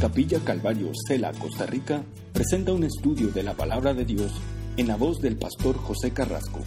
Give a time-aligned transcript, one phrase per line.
[0.00, 4.32] Capilla Calvario, Cela, Costa Rica, presenta un estudio de la palabra de Dios
[4.76, 6.60] en la voz del pastor José Carrasco.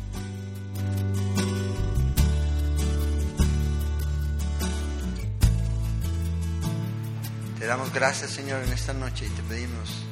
[7.57, 10.03] Te damos gracias, Señor, en esta noche y te pedimos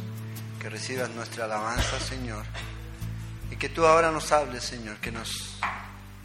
[0.62, 2.46] que recibas nuestra alabanza, Señor,
[3.52, 5.58] y que tú ahora nos hables, Señor, que nos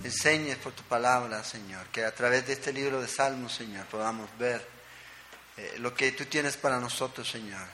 [0.05, 4.29] enseñes por tu palabra, Señor, que a través de este libro de Salmos, Señor, podamos
[4.39, 4.74] ver
[5.57, 7.67] eh, lo que tú tienes para nosotros, Señor.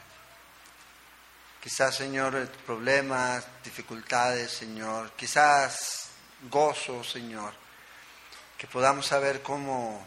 [1.63, 5.13] Quizás, Señor, eh, problemas, dificultades, Señor.
[5.13, 6.09] Quizás
[6.51, 7.53] gozo, Señor.
[8.57, 10.07] Que podamos saber cómo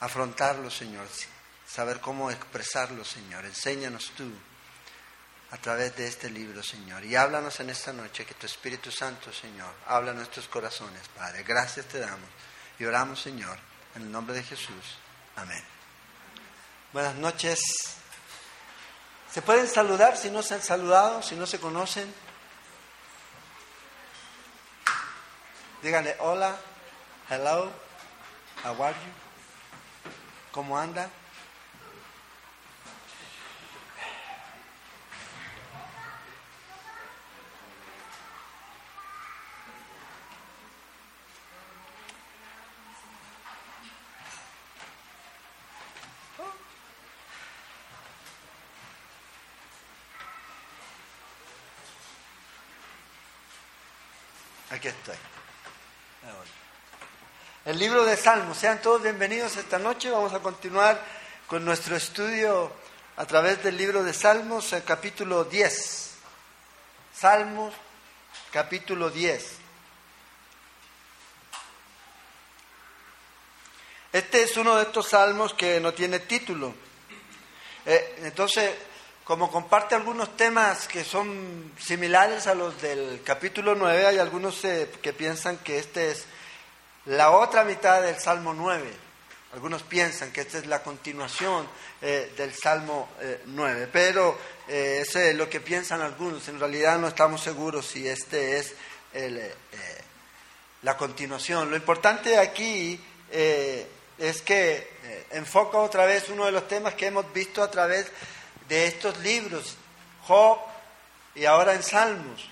[0.00, 1.06] afrontarlo, Señor.
[1.66, 3.44] Saber cómo expresarlo, Señor.
[3.44, 4.30] Enséñanos tú
[5.50, 7.04] a través de este libro, Señor.
[7.04, 11.44] Y háblanos en esta noche, que tu Espíritu Santo, Señor, habla en nuestros corazones, Padre.
[11.44, 12.28] Gracias te damos.
[12.78, 13.58] Y oramos, Señor,
[13.94, 14.98] en el nombre de Jesús.
[15.36, 15.73] Amén.
[16.94, 17.60] Buenas noches.
[19.28, 22.14] ¿Se pueden saludar si no se han saludado, si no se conocen?
[25.82, 26.56] Díganle hola,
[27.28, 27.72] hello,
[28.62, 30.10] how are you?
[30.52, 31.10] ¿Cómo anda?
[54.74, 55.14] Aquí estoy.
[57.74, 58.58] El libro de Salmos.
[58.58, 60.08] Sean todos bienvenidos esta noche.
[60.08, 61.04] Vamos a continuar
[61.48, 62.70] con nuestro estudio
[63.16, 66.10] a través del libro de Salmos, el capítulo 10.
[67.12, 67.74] Salmos,
[68.52, 69.56] capítulo 10.
[74.12, 76.72] Este es uno de estos salmos que no tiene título.
[77.86, 78.72] Eh, entonces,
[79.24, 84.88] como comparte algunos temas que son similares a los del capítulo 9, hay algunos eh,
[85.02, 86.26] que piensan que este es
[87.06, 89.04] la otra mitad del Salmo 9.
[89.52, 91.68] Algunos piensan que esta es la continuación
[92.02, 93.08] eh, del Salmo
[93.46, 96.48] 9, eh, pero eso es lo que piensan algunos.
[96.48, 98.74] En realidad no estamos seguros si este es
[100.82, 101.70] la continuación.
[101.70, 103.00] Lo importante aquí
[103.30, 104.90] es que
[105.30, 108.06] enfoca otra vez uno de los temas que hemos visto a través
[108.68, 109.76] de estos libros,
[110.26, 110.58] Job
[111.34, 112.48] y ahora en Salmos,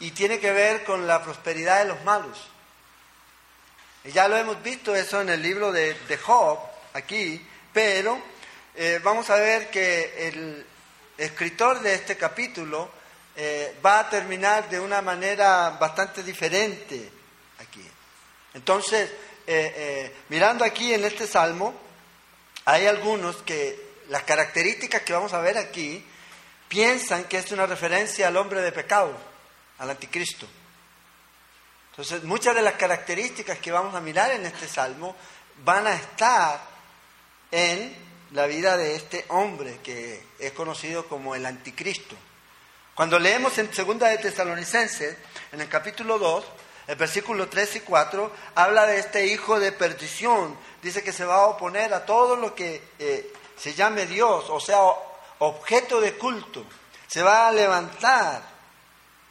[0.00, 2.51] y tiene que ver con la prosperidad de los malos.
[4.04, 6.58] Ya lo hemos visto eso en el libro de, Job,
[6.92, 7.40] aquí,
[7.72, 8.20] pero
[8.74, 10.66] eh, vamos a ver que el
[11.16, 12.90] escritor de este capítulo
[13.36, 17.10] eh, va a terminar de una manera bastante diferente
[17.60, 17.86] aquí.
[18.54, 19.08] Entonces,
[19.46, 21.72] eh, mirando aquí en este salmo,
[22.64, 26.04] hay algunos que las características que vamos a ver aquí
[26.66, 29.16] piensan que es una referencia al hombre de pecado,
[29.78, 30.48] al anticristo.
[31.92, 35.14] Entonces, muchas de las características que vamos a mirar en este salmo
[35.62, 36.58] van a estar
[37.50, 37.94] en
[38.30, 42.16] la vida de este hombre que es conocido como el anticristo.
[42.94, 45.18] Cuando leemos en Segunda de Tesalonicenses,
[45.52, 46.44] en el capítulo 2,
[46.86, 50.56] el versículo 3 y 4, habla de este hijo de perdición.
[50.82, 54.60] Dice que se va a oponer a todo lo que eh, se llame Dios, o
[54.60, 54.78] sea,
[55.40, 56.64] objeto de culto,
[57.06, 58.40] se va a levantar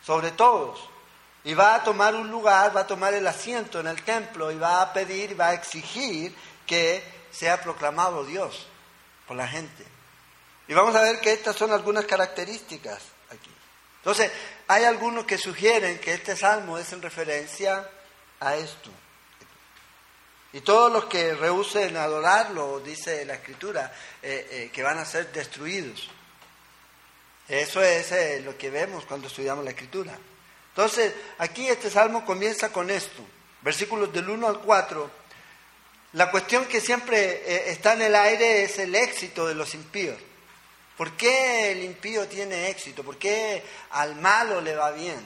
[0.05, 0.90] sobre todos
[1.43, 4.57] y va a tomar un lugar, va a tomar el asiento en el templo y
[4.57, 6.35] va a pedir, va a exigir
[6.67, 8.67] que sea proclamado Dios
[9.27, 9.83] por la gente.
[10.67, 13.49] Y vamos a ver que estas son algunas características aquí.
[13.97, 14.31] Entonces,
[14.67, 17.89] hay algunos que sugieren que este salmo es en referencia
[18.39, 18.89] a esto.
[20.53, 25.31] Y todos los que rehúsen adorarlo, dice la Escritura, eh, eh, que van a ser
[25.31, 26.09] destruidos.
[27.47, 30.17] Eso es eh, lo que vemos cuando estudiamos la Escritura.
[30.71, 33.23] Entonces, aquí este salmo comienza con esto,
[33.61, 35.11] versículos del 1 al 4.
[36.13, 40.17] La cuestión que siempre está en el aire es el éxito de los impíos.
[40.97, 43.03] ¿Por qué el impío tiene éxito?
[43.03, 45.25] ¿Por qué al malo le va bien?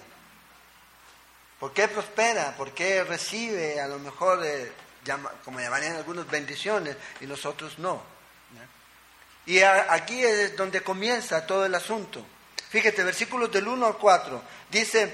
[1.60, 2.56] ¿Por qué prospera?
[2.56, 4.46] ¿Por qué recibe a lo mejor
[5.44, 8.02] como llamarían algunos, bendiciones y los otros no.
[9.48, 12.26] Y aquí es donde comienza todo el asunto.
[12.70, 14.42] Fíjate, versículos del 1 al 4.
[14.72, 15.14] Dice,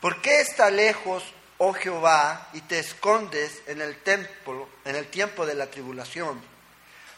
[0.00, 1.24] ¿por qué está lejos,
[1.58, 6.40] oh Jehová, y te escondes en el templo, en el tiempo de la tribulación?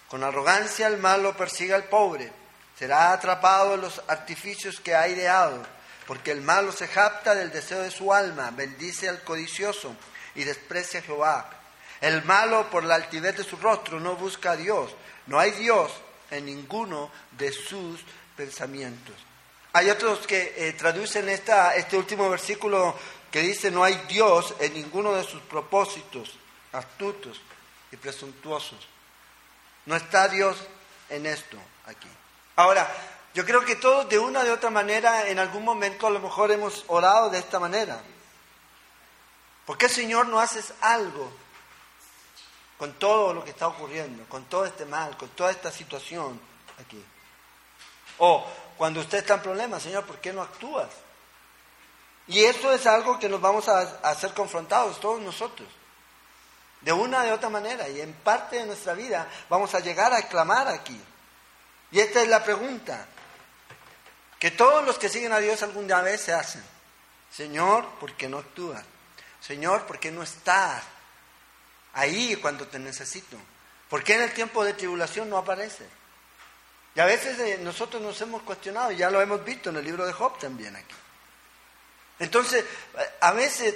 [0.09, 2.33] Con arrogancia el malo persigue al pobre,
[2.79, 5.65] será atrapado en los artificios que ha ideado,
[6.07, 9.95] porque el malo se japta del deseo de su alma, bendice al codicioso
[10.35, 11.51] y desprecia a Jehová.
[12.01, 14.95] El malo por la altivez de su rostro no busca a Dios.
[15.27, 15.93] No hay Dios
[16.31, 18.01] en ninguno de sus
[18.37, 19.15] pensamientos.
[19.73, 22.97] Hay otros que eh, traducen esta, este último versículo
[23.31, 26.33] que dice, no hay Dios en ninguno de sus propósitos
[26.73, 27.41] astutos
[27.93, 28.89] y presuntuosos.
[29.87, 30.57] No está Dios
[31.09, 31.57] en esto
[31.87, 32.09] aquí.
[32.57, 32.91] Ahora,
[33.33, 36.51] yo creo que todos de una de otra manera, en algún momento a lo mejor
[36.51, 38.01] hemos orado de esta manera.
[39.67, 41.31] ¿Por qué Señor no haces algo
[42.77, 46.41] con todo lo que está ocurriendo, con todo este mal, con toda esta situación
[46.81, 47.03] aquí?
[48.19, 48.45] O
[48.81, 50.89] cuando usted está en problemas, Señor, ¿por qué no actúas?
[52.29, 55.69] Y esto es algo que nos vamos a, ser confrontados todos nosotros.
[56.81, 57.87] De una de otra manera.
[57.91, 60.99] Y en parte de nuestra vida vamos a llegar a clamar aquí.
[61.91, 63.07] Y esta es la pregunta
[64.39, 66.65] que todos los que siguen a Dios alguna vez se hacen.
[67.31, 68.83] Señor, ¿por qué no actúas?
[69.43, 70.83] Señor, ¿por qué no estás
[71.93, 73.37] ahí cuando te necesito?
[73.91, 76.00] ¿Por qué en el tiempo de tribulación no apareces?
[76.95, 80.07] Y a veces eh, nosotros nos hemos cuestionado, ya lo hemos visto en el libro
[80.07, 80.95] de Job también aquí.
[82.19, 82.65] Entonces,
[82.99, 83.75] eh, a veces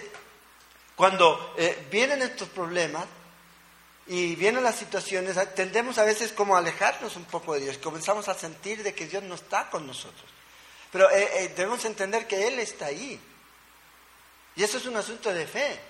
[0.96, 3.06] cuando eh, vienen estos problemas
[4.06, 8.28] y vienen las situaciones, tendemos a veces como a alejarnos un poco de Dios, comenzamos
[8.28, 10.30] a sentir de que Dios no está con nosotros.
[10.92, 13.20] Pero eh, debemos entender que Él está ahí.
[14.54, 15.80] Y eso es un asunto de fe,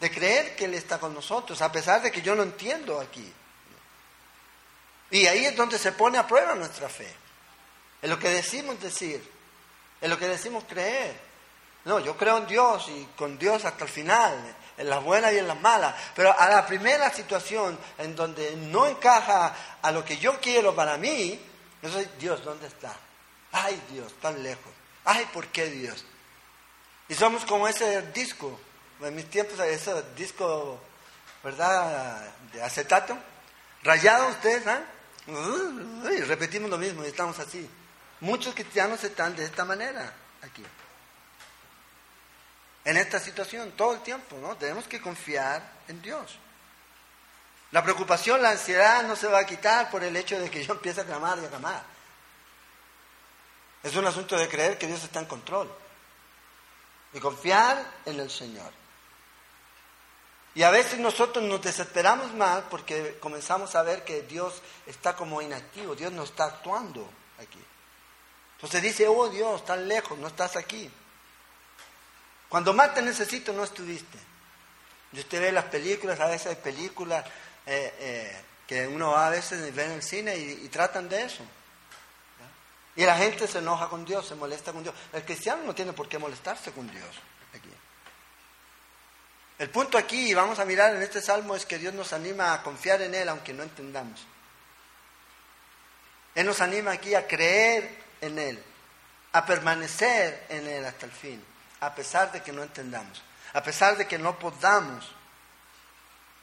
[0.00, 3.30] de creer que Él está con nosotros, a pesar de que yo no entiendo aquí.
[5.10, 7.12] Y ahí es donde se pone a prueba nuestra fe,
[8.02, 9.22] en lo que decimos decir,
[10.00, 11.30] en lo que decimos creer.
[11.84, 14.36] No, yo creo en Dios y con Dios hasta el final,
[14.76, 15.94] en las buenas y en las malas.
[16.14, 20.96] Pero a la primera situación en donde no encaja a lo que yo quiero para
[20.98, 21.40] mí,
[21.82, 22.94] yo soy Dios, ¿dónde está?
[23.52, 24.72] Ay Dios, tan lejos.
[25.04, 26.04] Ay, ¿por qué Dios?
[27.08, 28.60] Y somos como ese disco,
[29.00, 30.78] en mis tiempos ese disco,
[31.42, 32.30] ¿verdad?
[32.52, 33.16] De acetato,
[33.82, 34.82] rayado ustedes, ¿ah?
[35.30, 37.68] Y repetimos lo mismo y estamos así.
[38.20, 40.12] Muchos cristianos están de esta manera
[40.42, 40.64] aquí
[42.84, 44.56] en esta situación todo el tiempo, ¿no?
[44.56, 46.38] Tenemos que confiar en Dios.
[47.72, 50.72] La preocupación, la ansiedad no se va a quitar por el hecho de que yo
[50.72, 51.84] empiece a clamar y a clamar.
[53.82, 55.72] Es un asunto de creer que Dios está en control
[57.12, 58.72] y confiar en el Señor.
[60.54, 65.40] Y a veces nosotros nos desesperamos más porque comenzamos a ver que Dios está como
[65.40, 67.08] inactivo, Dios no está actuando
[67.38, 67.60] aquí.
[68.56, 70.90] Entonces dice, oh Dios, estás lejos, no estás aquí.
[72.48, 74.18] Cuando más te necesito no estuviste.
[75.12, 77.24] Y usted ve las películas, a veces hay películas
[77.64, 81.42] eh, eh, que uno a veces ve en el cine y, tratan de eso.
[82.96, 84.94] Y la gente se enoja con Dios, se molesta con Dios.
[85.12, 87.08] El cristiano no tiene por qué molestarse con Dios.
[89.60, 92.52] El punto aquí, y vamos a mirar en este salmo, es que Dios nos anima
[92.52, 94.26] a confiar en Él aunque no entendamos.
[96.34, 98.60] Él nos anima aquí a creer en Él,
[99.32, 101.44] a permanecer en Él hasta el fin
[101.80, 103.22] a pesar de que no entendamos,
[103.54, 105.10] a pesar de que no podamos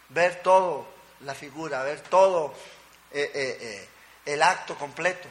[0.10, 0.88] ver todo
[1.22, 2.54] la figura, ver todo
[3.12, 3.90] eh, eh, eh,
[4.26, 5.28] el acto completo,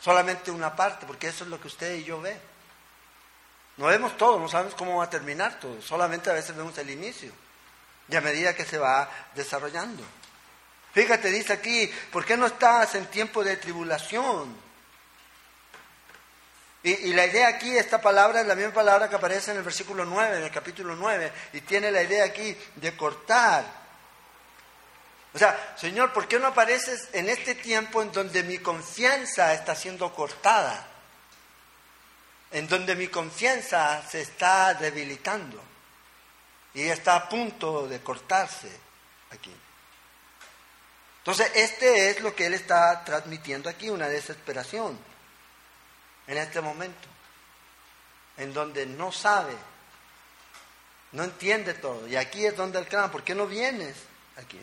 [0.00, 2.38] solamente una parte, porque eso es lo que usted y yo ve.
[3.80, 6.90] No vemos todo, no sabemos cómo va a terminar todo, solamente a veces vemos el
[6.90, 7.32] inicio
[8.10, 10.04] y a medida que se va desarrollando.
[10.92, 14.54] Fíjate, dice aquí, ¿por qué no estás en tiempo de tribulación?
[16.82, 20.04] Y, la idea aquí, esta palabra es la misma palabra que aparece en el versículo
[20.04, 23.64] 9, en el capítulo 9, y tiene la idea aquí de cortar.
[25.32, 29.74] O sea, Señor, ¿por qué no apareces en este tiempo en donde mi confianza está
[29.74, 30.89] siendo cortada?
[32.52, 35.62] En donde mi confianza se está debilitando
[36.74, 38.70] y está a punto de cortarse
[39.30, 39.54] aquí.
[41.18, 44.98] Entonces, este es lo que Él está transmitiendo aquí, una desesperación
[46.26, 47.08] en este momento,
[48.36, 49.54] en donde no sabe,
[51.12, 52.06] no entiende todo.
[52.06, 53.96] Y aquí es donde el clama, ¿por qué no vienes
[54.36, 54.60] aquí?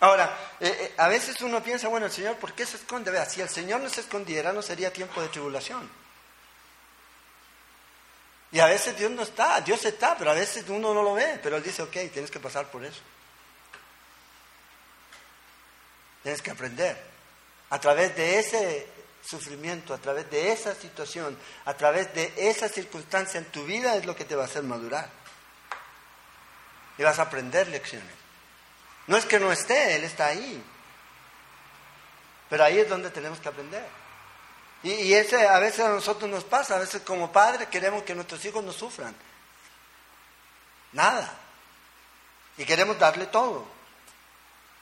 [0.00, 3.10] Ahora, eh, eh, a veces uno piensa, bueno, el Señor, ¿por qué se esconde?
[3.10, 5.88] Vea, si el Señor no se escondiera, no sería tiempo de tribulación.
[8.52, 11.40] Y a veces Dios no está, Dios está, pero a veces uno no lo ve,
[11.42, 13.00] pero Él dice, ok, tienes que pasar por eso.
[16.22, 17.02] Tienes que aprender.
[17.70, 18.86] A través de ese
[19.24, 24.04] sufrimiento, a través de esa situación, a través de esa circunstancia en tu vida es
[24.04, 25.08] lo que te va a hacer madurar.
[26.98, 28.14] Y vas a aprender lecciones.
[29.06, 30.62] No es que no esté, Él está ahí.
[32.50, 34.01] Pero ahí es donde tenemos que aprender.
[34.82, 38.44] Y, ese a veces a nosotros nos pasa, a veces como padres queremos que nuestros
[38.44, 39.14] hijos no sufran.
[40.92, 41.32] Nada.
[42.56, 43.66] Y queremos darle todo.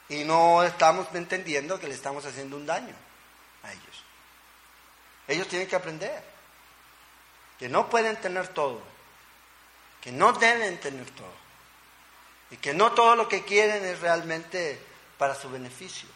[0.09, 2.95] y no estamos entendiendo que le estamos haciendo un daño
[3.63, 4.05] a ellos.
[5.29, 6.25] Ellos tienen que aprender
[7.61, 8.83] que no pueden tener todo,
[10.01, 11.33] que no deben tener todo
[12.51, 14.83] y que no todo lo que quieren es realmente
[15.19, 16.09] para su beneficio.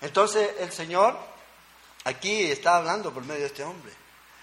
[0.00, 1.18] Entonces el Señor
[2.04, 3.92] aquí está hablando por medio de este hombre.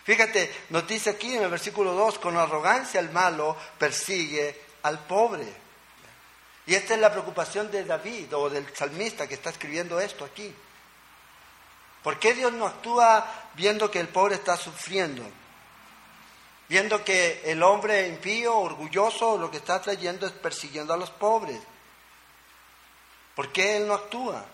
[0.04, 5.52] Fíjate, nos dice aquí en el versículo 2, con arrogancia el malo persigue al pobre.
[6.68, 10.54] Y esta es la preocupación de David o del salmista que está escribiendo esto aquí.
[12.04, 15.24] ¿Por qué Dios no actúa viendo que el pobre está sufriendo?
[16.70, 21.60] Viendo que el hombre impío, orgulloso, lo que está trayendo es persiguiendo a los pobres.
[23.36, 24.46] ¿Por qué Él no actúa?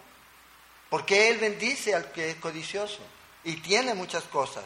[0.92, 3.00] ¿Por qué Él bendice al que es codicioso
[3.46, 4.66] y tiene muchas cosas?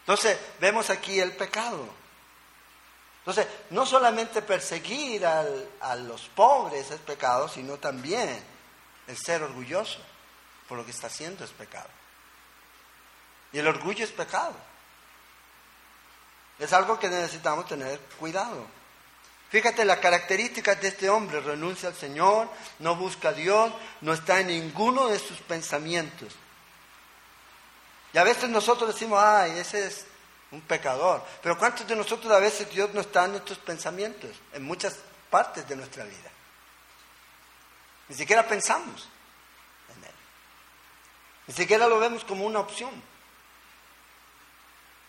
[0.00, 1.88] Entonces, vemos aquí el pecado.
[3.20, 8.42] Entonces, no solamente perseguir a los pobres es pecado, sino también
[9.06, 10.00] el ser orgulloso
[10.68, 11.88] por lo que está haciendo es pecado.
[13.52, 14.56] Y el orgullo es pecado.
[16.58, 18.66] Es algo que necesitamos tener cuidado.
[19.50, 21.40] Fíjate las características de este hombre.
[21.40, 26.36] Renuncia al Señor, no busca a Dios, no está en ninguno de sus pensamientos.
[28.12, 30.06] Y a veces nosotros decimos, ay, ese es
[30.52, 31.24] un pecador.
[31.42, 34.30] Pero ¿cuántos de nosotros a veces Dios no está en nuestros pensamientos?
[34.52, 36.30] En muchas partes de nuestra vida.
[38.08, 39.08] Ni siquiera pensamos
[39.96, 40.14] en Él.
[41.48, 42.90] Ni siquiera lo vemos como una opción.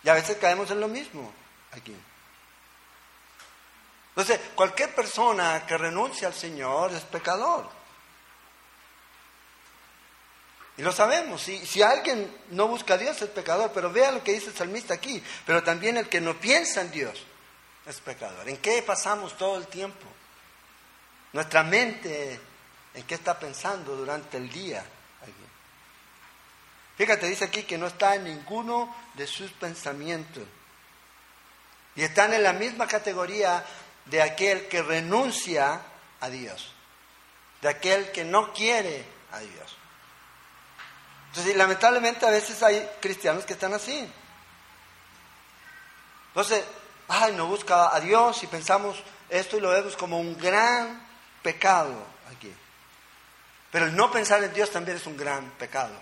[0.03, 1.31] Y a veces caemos en lo mismo
[1.71, 1.95] aquí.
[4.21, 7.67] Entonces, cualquier persona que renuncia al Señor es pecador.
[10.77, 14.23] Y lo sabemos, si, si alguien no busca a Dios es pecador, pero vea lo
[14.23, 17.19] que dice el salmista aquí, pero también el que no piensa en Dios
[17.87, 18.47] es pecador.
[18.47, 20.05] ¿En qué pasamos todo el tiempo?
[21.33, 22.39] Nuestra mente,
[22.93, 24.85] ¿en qué está pensando durante el día?
[26.95, 30.43] Fíjate, dice aquí que no está en ninguno de sus pensamientos.
[31.95, 33.65] Y están en la misma categoría
[34.05, 35.81] de aquel que renuncia
[36.19, 36.73] a Dios,
[37.61, 39.77] de aquel que no quiere a Dios.
[41.29, 44.11] Entonces, lamentablemente a veces hay cristianos que están así.
[46.27, 46.63] Entonces,
[47.07, 51.01] ay, no busca a Dios y pensamos esto y lo vemos como un gran
[51.41, 51.93] pecado
[52.29, 52.53] aquí.
[53.71, 55.93] Pero el no pensar en Dios también es un gran pecado.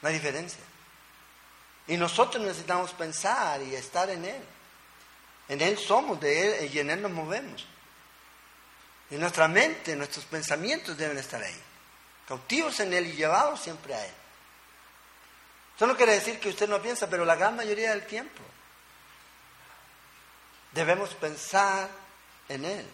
[0.00, 0.64] No hay diferencia.
[1.86, 4.42] Y nosotros necesitamos pensar y estar en Él.
[5.48, 7.66] En Él somos, de Él y en Él nos movemos.
[9.10, 11.60] Y nuestra mente, nuestros pensamientos deben estar ahí
[12.26, 14.12] cautivos en Él y llevados siempre a Él.
[15.76, 18.42] Eso no quiere decir que usted no piensa, pero la gran mayoría del tiempo
[20.72, 21.88] debemos pensar
[22.48, 22.86] en Él.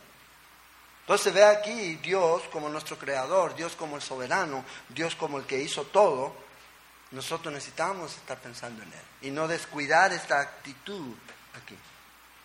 [1.02, 5.58] Entonces ve aquí Dios como nuestro creador, Dios como el soberano, Dios como el que
[5.58, 6.34] hizo todo.
[7.10, 11.14] Nosotros necesitamos estar pensando en Él y no descuidar esta actitud
[11.54, 11.76] aquí.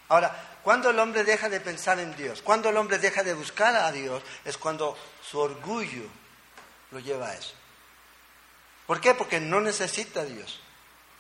[0.10, 3.76] Ahora, cuando el hombre deja de pensar en Dios, cuando el hombre deja de buscar
[3.76, 6.04] a Dios, es cuando su orgullo
[6.92, 7.54] lo lleva a eso.
[8.86, 9.14] ¿Por qué?
[9.14, 10.60] Porque no necesita a Dios,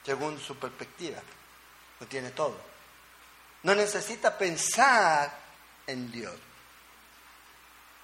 [0.03, 1.21] según su perspectiva.
[1.99, 2.59] Lo tiene todo.
[3.63, 5.31] No necesita pensar
[5.87, 6.35] en Dios.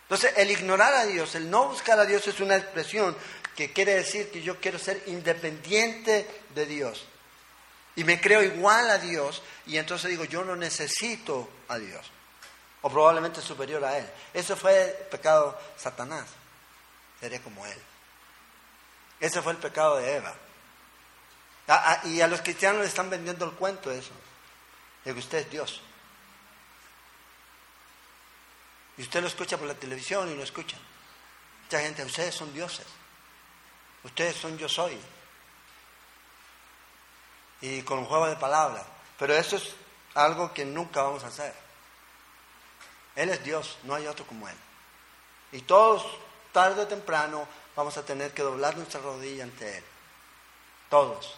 [0.04, 3.16] Entonces, el ignorar a Dios, el no buscar a Dios es una expresión
[3.56, 7.06] que quiere decir que yo quiero ser independiente de Dios.
[7.96, 12.10] Y me creo igual a Dios y entonces digo, yo no necesito a Dios.
[12.82, 14.08] O probablemente superior a Él.
[14.34, 16.28] Eso fue el pecado Satanás
[17.22, 17.78] seré como Él.
[19.20, 20.36] Ese fue el pecado de Eva.
[21.68, 24.12] Ah, ah, y a los cristianos le están vendiendo el cuento eso,
[25.06, 25.82] de que usted es Dios.
[28.98, 30.78] Y usted lo escucha por la televisión y lo escucha.
[31.64, 32.88] Mucha gente, ustedes son dioses.
[34.04, 35.00] Ustedes son yo soy.
[37.62, 38.84] Y con un juego de palabras.
[39.18, 39.76] Pero eso es
[40.16, 41.54] algo que nunca vamos a hacer.
[43.16, 44.56] Él es Dios, no hay otro como Él.
[45.52, 46.06] Y todos
[46.52, 49.84] tarde o temprano vamos a tener que doblar nuestra rodilla ante Él.
[50.90, 51.38] Todos.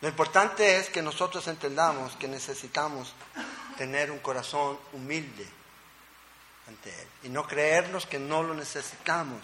[0.00, 3.12] Lo importante es que nosotros entendamos que necesitamos
[3.76, 5.46] tener un corazón humilde
[6.68, 9.42] ante Él y no creernos que no lo necesitamos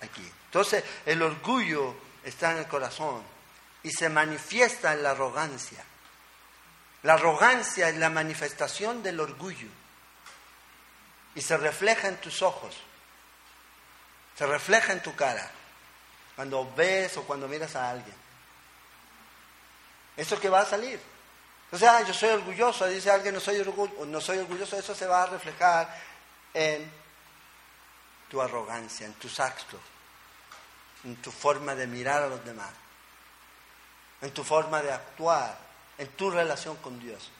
[0.00, 0.28] aquí.
[0.46, 1.94] Entonces, el orgullo
[2.24, 3.22] está en el corazón
[3.88, 5.82] y se manifiesta en la arrogancia.
[7.04, 9.68] La arrogancia es la manifestación del orgullo
[11.34, 12.76] y se refleja en tus ojos.
[14.36, 15.50] Se refleja en tu cara
[16.36, 18.14] cuando ves o cuando miras a alguien.
[20.18, 21.00] Eso que va a salir.
[21.72, 23.66] O sea, yo soy orgulloso, dice alguien, no soy,
[24.06, 25.98] no soy orgulloso, eso se va a reflejar
[26.52, 26.92] en
[28.28, 29.80] tu arrogancia, en tus actos,
[31.04, 32.70] en tu forma de mirar a los demás,
[34.20, 35.58] en tu forma de actuar,
[35.98, 37.30] en tu relación con Dios,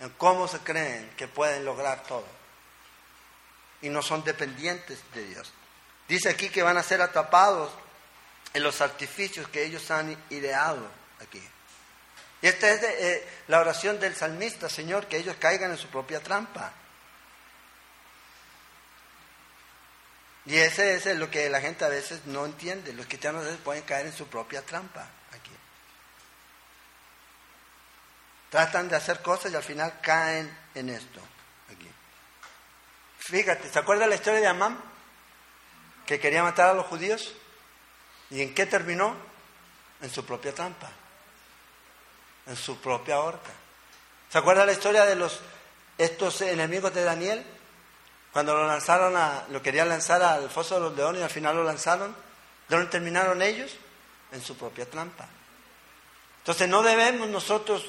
[0.00, 2.26] en cómo se creen que pueden lograr todo
[3.80, 5.52] y no son dependientes de Dios.
[6.08, 7.72] Dice aquí que van a ser atrapados
[8.54, 10.88] en los artificios que ellos han ideado
[11.20, 11.42] aquí.
[12.40, 16.20] Y esta es eh, la oración del salmista, Señor, que ellos caigan en su propia
[16.20, 16.72] trampa.
[20.46, 22.92] Y ese es lo que la gente a veces no entiende.
[22.92, 25.50] Los cristianos a veces pueden caer en su propia trampa aquí.
[28.50, 31.20] Tratan de hacer cosas y al final caen en esto
[31.70, 31.90] aquí.
[33.18, 34.78] Fíjate, ¿se acuerda la historia de Amán?
[36.06, 37.34] Que quería matar a los judíos.
[38.30, 39.14] ¿Y en qué terminó?
[40.00, 40.90] En su propia trampa
[42.48, 43.50] en su propia horca.
[44.30, 45.40] ¿Se acuerda la historia de los
[45.96, 47.44] estos enemigos de Daniel?
[48.32, 51.56] Cuando lo lanzaron a, lo querían lanzar al foso de los leones y al final
[51.56, 52.14] lo lanzaron.
[52.68, 53.76] ¿De dónde terminaron ellos?
[54.32, 55.26] En su propia trampa.
[56.38, 57.84] Entonces no debemos nosotros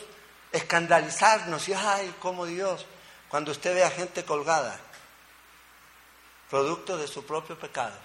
[0.52, 2.86] escandalizarnos y ay, como Dios,
[3.30, 4.80] cuando usted ve a gente colgada,
[6.50, 7.98] producto de su propio pecado,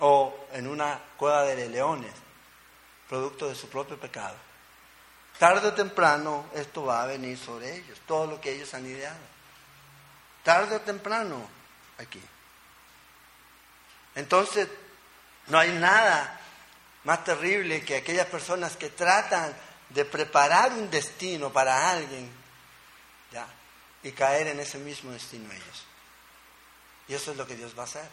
[0.00, 2.12] o en una cueva de leones,
[3.08, 4.36] producto de su propio pecado.
[5.38, 9.18] Tarde o temprano esto va a venir sobre ellos, todo lo que ellos han ideado.
[10.42, 11.48] Tarde o temprano
[11.98, 12.22] aquí.
[14.14, 14.68] Entonces,
[15.46, 16.40] no hay nada
[17.04, 19.54] más terrible que aquellas personas que tratan
[19.90, 22.30] de preparar un destino para alguien
[24.02, 25.84] y caer en ese mismo destino ellos.
[27.08, 28.08] Y eso es lo que Dios va a hacer.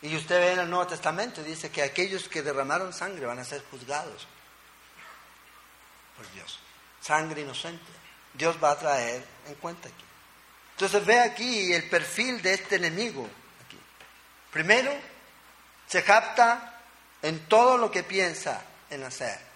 [0.00, 3.44] Y usted ve en el Nuevo Testamento, dice que aquellos que derramaron sangre van a
[3.44, 4.26] ser juzgados
[6.16, 6.60] por Dios.
[7.00, 7.84] Sangre inocente.
[8.34, 10.04] Dios va a traer en cuenta aquí.
[10.72, 13.28] Entonces ve aquí el perfil de este enemigo.
[13.66, 13.78] Aquí.
[14.52, 14.92] Primero,
[15.88, 16.80] se capta
[17.22, 19.47] en todo lo que piensa en hacer.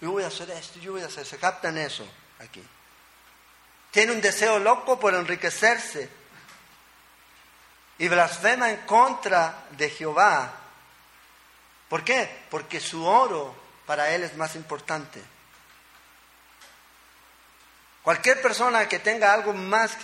[0.00, 2.06] Yo voy a hacer esto, yo voy a hacer, se capta en eso
[2.38, 2.62] aquí.
[3.90, 6.08] Tiene un deseo loco por enriquecerse
[7.98, 10.52] y blasfema en contra de Jehová.
[11.88, 12.44] ¿Por qué?
[12.50, 13.54] Porque su oro
[13.86, 15.22] para él es más importante.
[18.02, 19.96] Cualquier persona que tenga algo más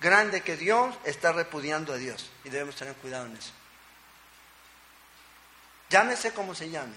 [0.00, 3.52] grande que Dios está repudiando a Dios y debemos tener cuidado en eso.
[5.90, 6.96] Llámese como se llame.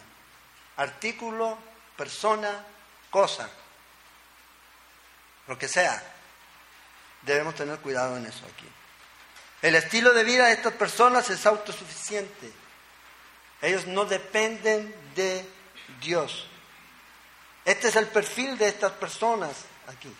[0.77, 1.57] Artículo,
[1.97, 2.63] persona,
[3.09, 3.49] cosa.
[5.47, 6.01] Lo que sea.
[7.23, 8.67] Debemos tener cuidado en eso aquí.
[9.61, 12.51] El estilo de vida de estas personas es autosuficiente.
[13.61, 15.45] Ellos no dependen de
[15.99, 16.47] Dios.
[17.65, 20.13] Este es el perfil de estas personas aquí.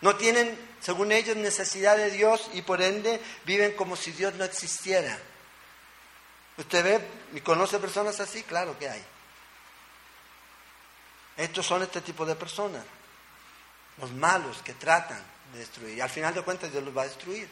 [0.00, 4.44] No tienen, según ellos, necesidad de Dios y por ende viven como si Dios no
[4.44, 5.18] existiera.
[6.56, 8.42] ¿Usted ve y conoce personas así?
[8.42, 9.04] Claro que hay.
[11.36, 12.84] Estos son este tipo de personas,
[13.98, 15.96] los malos que tratan de destruir.
[15.96, 17.48] Y al final de cuentas Dios los va a destruir.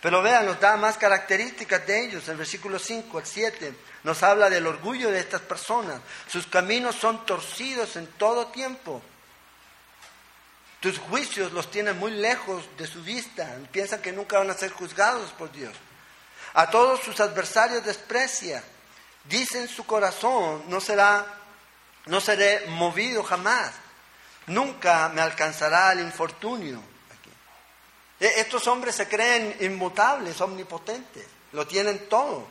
[0.00, 2.28] Pero vean, nos da más características de ellos.
[2.28, 6.00] El versículo 5 al 7 nos habla del orgullo de estas personas.
[6.28, 9.02] Sus caminos son torcidos en todo tiempo.
[10.80, 13.56] Tus juicios los tienen muy lejos de su vista.
[13.70, 15.74] Piensan que nunca van a ser juzgados por Dios.
[16.54, 18.62] A todos sus adversarios desprecia.
[19.24, 21.24] Dice en su corazón, no será,
[22.06, 23.72] no seré movido jamás.
[24.46, 26.82] Nunca me alcanzará el infortunio.
[28.18, 31.26] E, estos hombres se creen inmutables, omnipotentes.
[31.52, 32.46] Lo tienen todo.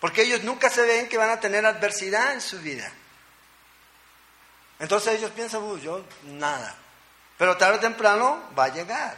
[0.00, 2.90] Porque ellos nunca se ven que van a tener adversidad en su vida.
[4.80, 6.74] Entonces ellos piensan, uy, yo nada.
[7.38, 9.16] Pero tarde o temprano va a llegar.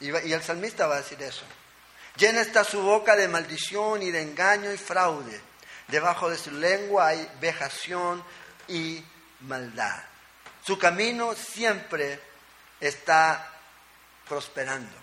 [0.00, 1.44] Y, el salmista va a decir eso.
[2.16, 5.40] Llena está su boca de maldición y de engaño y fraude.
[5.88, 8.24] Debajo de su lengua hay vejación
[8.68, 9.04] y
[9.40, 10.02] maldad.
[10.64, 12.20] Su camino siempre
[12.80, 13.50] está
[14.28, 14.96] prosperando.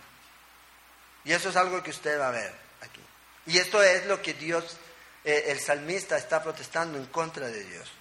[1.25, 3.01] Y eso es algo que usted va a ver aquí.
[3.45, 4.77] Y esto es lo que Dios,
[5.23, 7.91] eh, el salmista está protestando en contra de Dios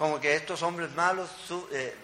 [0.00, 1.28] como que estos hombres malos
[1.72, 1.94] eh,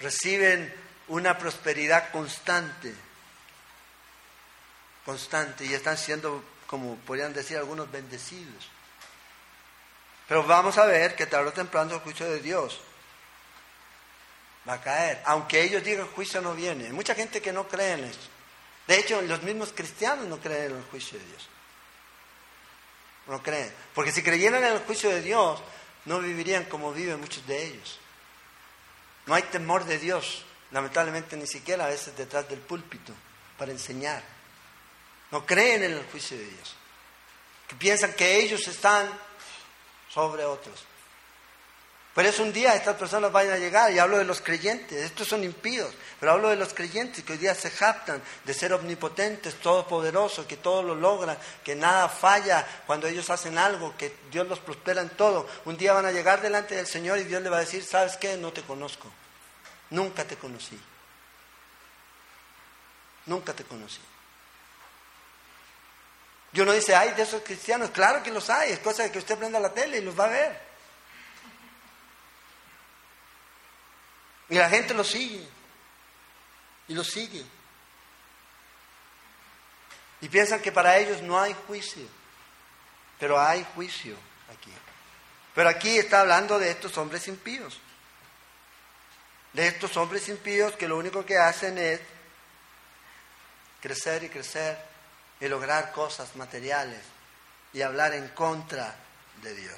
[0.00, 0.74] reciben
[1.06, 2.92] una prosperidad constante,
[5.04, 8.66] constante, y están siendo, como podrían decir algunos, bendecidos.
[10.26, 12.80] Pero vamos a ver que tarde o temprano el juicio de Dios
[14.66, 16.86] va a caer, aunque ellos digan el juicio no viene.
[16.86, 18.20] Hay mucha gente que no cree en eso.
[18.86, 21.46] De hecho, los mismos cristianos no creen en el juicio de Dios.
[23.26, 23.70] No creen.
[23.94, 25.62] Porque si creyeran en el juicio de Dios,
[26.06, 28.00] no vivirían como viven muchos de ellos.
[29.26, 33.12] No hay temor de Dios, lamentablemente ni siquiera a veces detrás del púlpito,
[33.58, 34.22] para enseñar.
[35.32, 36.74] No creen en el juicio de Dios.
[37.66, 39.10] Que piensan que ellos están
[40.08, 40.84] sobre otros.
[42.14, 45.26] Por eso un día estas personas vayan a llegar, y hablo de los creyentes, estos
[45.26, 49.54] son impíos, pero hablo de los creyentes que hoy día se jactan de ser omnipotentes,
[49.54, 54.58] todopoderosos, que todo lo logran, que nada falla cuando ellos hacen algo, que Dios los
[54.58, 55.48] prospera en todo.
[55.64, 58.18] Un día van a llegar delante del Señor y Dios le va a decir, ¿sabes
[58.18, 58.36] qué?
[58.36, 59.10] No te conozco,
[59.88, 60.78] nunca te conocí,
[63.24, 64.00] nunca te conocí.
[66.52, 69.18] Y uno dice, hay de esos cristianos, claro que los hay, es cosa de que
[69.18, 70.60] usted prenda la tele y los va a ver.
[74.50, 75.48] Y la gente lo sigue.
[76.88, 77.42] Y lo sigue.
[80.20, 82.06] Y piensan que para ellos no hay juicio.
[83.18, 84.14] Pero hay juicio
[84.52, 84.72] aquí.
[85.54, 87.80] Pero aquí está hablando de estos hombres impíos.
[89.54, 92.00] De estos hombres impíos que lo único que hacen es
[93.80, 94.91] crecer y crecer
[95.42, 97.00] y lograr cosas materiales
[97.72, 98.94] y hablar en contra
[99.42, 99.76] de Dios.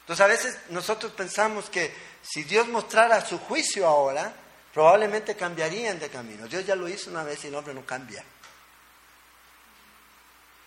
[0.00, 4.30] Entonces a veces nosotros pensamos que si Dios mostrara su juicio ahora,
[4.74, 6.46] probablemente cambiarían de camino.
[6.46, 8.22] Dios ya lo hizo una vez y el hombre no cambia.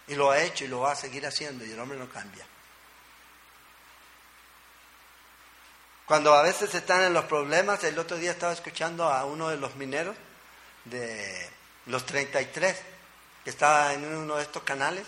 [0.08, 2.46] Y lo ha hecho y lo va a seguir haciendo y el hombre no cambia.
[6.08, 9.58] Cuando a veces están en los problemas, el otro día estaba escuchando a uno de
[9.58, 10.16] los mineros
[10.86, 11.59] de
[11.90, 12.78] los 33,
[13.44, 15.06] que estaba en uno de estos canales,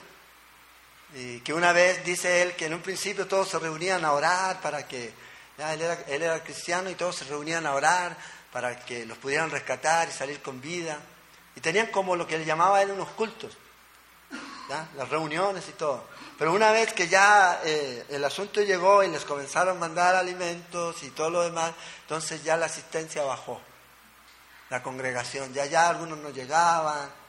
[1.14, 4.62] y que una vez dice él que en un principio todos se reunían a orar
[4.62, 5.14] para que,
[5.58, 5.82] él,
[6.22, 8.18] era, cristiano y todos se reunían a orar
[8.52, 10.98] para que los pudieran rescatar y salir con vida.
[11.56, 13.58] Y tenían como lo que él llamaba él unos cultos,
[14.96, 16.06] las reuniones y todo.
[16.38, 21.04] Pero una vez que ya eh, el asunto llegó y les comenzaron a mandar alimentos
[21.04, 23.62] y todo lo demás, entonces ya la asistencia bajó,
[24.72, 27.22] la congregación, ya ya algunos no llegaban,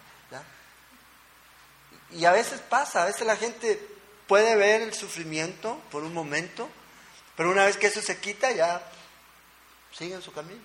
[2.13, 3.81] y a veces pasa, a veces la gente
[4.27, 6.69] puede ver el sufrimiento por un momento,
[7.37, 8.83] pero una vez que eso se quita ya
[9.93, 10.61] sigue en su camino.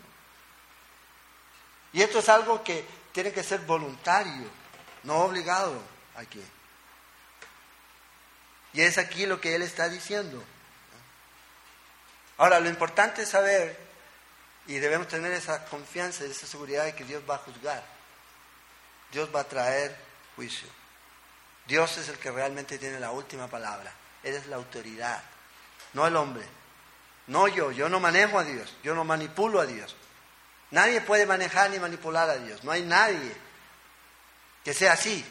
[1.94, 4.50] Y esto es algo que tiene que ser voluntario,
[5.04, 5.82] no obligado
[6.16, 6.44] aquí.
[8.74, 10.44] Y es aquí lo que él está diciendo.
[12.38, 13.87] Ahora, lo importante es saber,
[14.68, 17.84] y debemos tener esa confianza y esa seguridad de que Dios va a juzgar.
[19.12, 19.96] Dios va a traer
[20.36, 20.68] juicio.
[21.66, 23.94] Dios es el que realmente tiene la última palabra.
[24.24, 25.22] Él es la autoridad,
[25.94, 26.46] no el hombre.
[27.28, 29.96] No yo, yo no manejo a Dios, yo no manipulo a Dios.
[30.72, 32.64] Nadie puede manejar ni manipular a Dios.
[32.64, 33.34] No hay nadie
[34.64, 35.26] que sea así.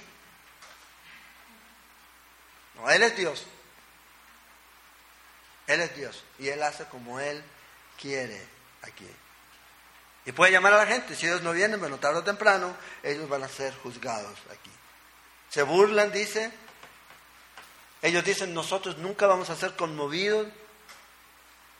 [2.74, 3.46] No, Él es Dios.
[5.66, 7.42] Él es Dios y Él hace como Él
[8.00, 8.46] quiere
[8.82, 9.08] aquí.
[10.26, 13.28] Y puede llamar a la gente, si ellos no vienen, bueno, tarde o temprano, ellos
[13.28, 14.70] van a ser juzgados aquí.
[15.48, 16.50] Se burlan, dice.
[18.02, 20.48] Ellos dicen, nosotros nunca vamos a ser conmovidos.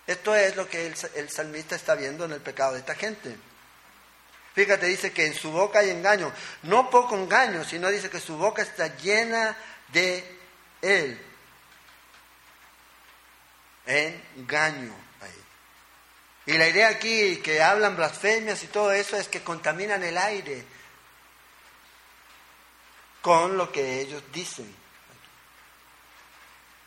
[0.07, 3.37] Esto es lo que el, salmista está viendo en el pecado de esta gente.
[4.55, 6.33] Fíjate, dice que en su boca hay engaño.
[6.63, 9.57] No poco engaño, sino dice que su boca está llena
[9.93, 10.39] de
[10.83, 11.21] él.
[13.85, 15.06] Engaño.
[16.47, 20.65] Y la idea aquí que hablan blasfemias y todo eso es que contaminan el aire
[23.21, 24.73] con lo que ellos dicen.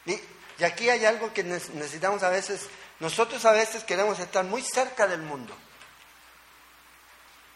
[0.05, 0.17] Y,
[0.63, 2.67] aquí hay algo que necesitamos a veces,
[3.01, 5.53] nosotros a veces queremos estar muy cerca del mundo.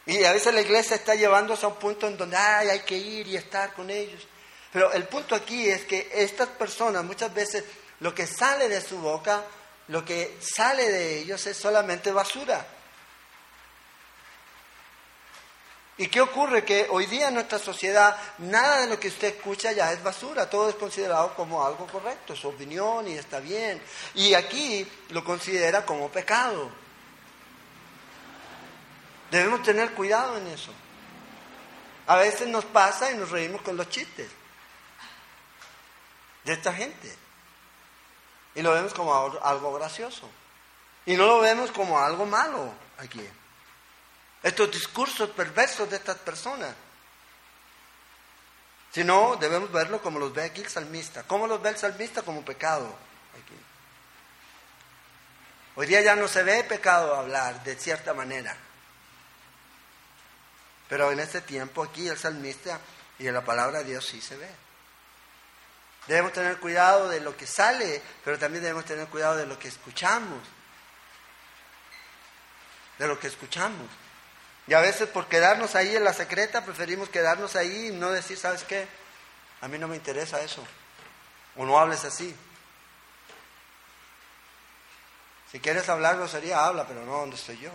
[0.06, 3.26] Y a veces la iglesia está llevándose a un punto en donde hay que ir
[3.28, 4.28] y estar con ellos.
[4.74, 7.64] Pero el punto aquí es que estas personas muchas veces
[8.02, 9.46] lo que sale de su boca,
[9.88, 12.66] lo que sale de ellos es solamente basura.
[15.98, 16.66] ¿Y qué ocurre?
[16.66, 20.50] Que hoy día en nuestra sociedad nada de lo que usted escucha ya es basura,
[20.50, 23.82] todo es considerado como algo correcto, su opinión y está bien.
[24.16, 26.72] Y aquí lo considera como pecado.
[29.30, 30.74] Debemos tener cuidado en eso.
[32.08, 34.30] A veces nos pasa y nos reímos con los chistes
[36.44, 37.23] de esta gente.
[38.56, 40.30] Y lo vemos como algo gracioso.
[41.06, 43.28] Y no lo vemos como algo malo aquí
[44.44, 46.76] estos discursos perversos de estas personas.
[48.92, 51.24] Sino debemos verlo como los ve aquí el salmista.
[51.24, 52.22] ¿Cómo los ve el salmista?
[52.22, 52.94] Como pecado.
[55.76, 58.56] Hoy día ya no se ve pecado hablar de cierta manera.
[60.88, 62.80] Pero en este tiempo aquí el salmista
[63.18, 64.50] y en la palabra de Dios sí se ve.
[66.08, 69.70] Debemos tener cuidado de lo que sale, pero también debemos tener cuidado de lo que
[69.70, 70.40] escuchamos.
[72.98, 73.88] De lo que escuchamos.
[74.68, 78.38] Y a veces por quedarnos ahí en la secreta preferimos quedarnos ahí y no decir,
[78.38, 78.88] ¿sabes qué?
[79.62, 80.64] A mí no me interesa eso.
[81.56, 82.36] O no hables así.
[85.52, 87.72] Si quieres hablar sería habla, pero no donde estoy yo.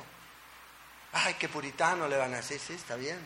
[1.12, 3.18] Ay, qué puritano le van a decir, sí, está bien.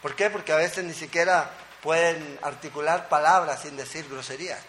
[0.00, 0.30] ¿Por qué?
[0.30, 1.50] Porque a veces ni siquiera
[1.82, 4.60] pueden articular palabras sin decir groserías.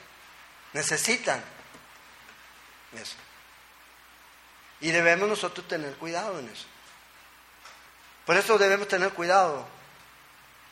[0.73, 1.41] Necesitan
[2.93, 3.15] eso.
[4.81, 6.65] Y debemos nosotros tener cuidado en eso.
[8.25, 9.65] Por eso debemos tener cuidado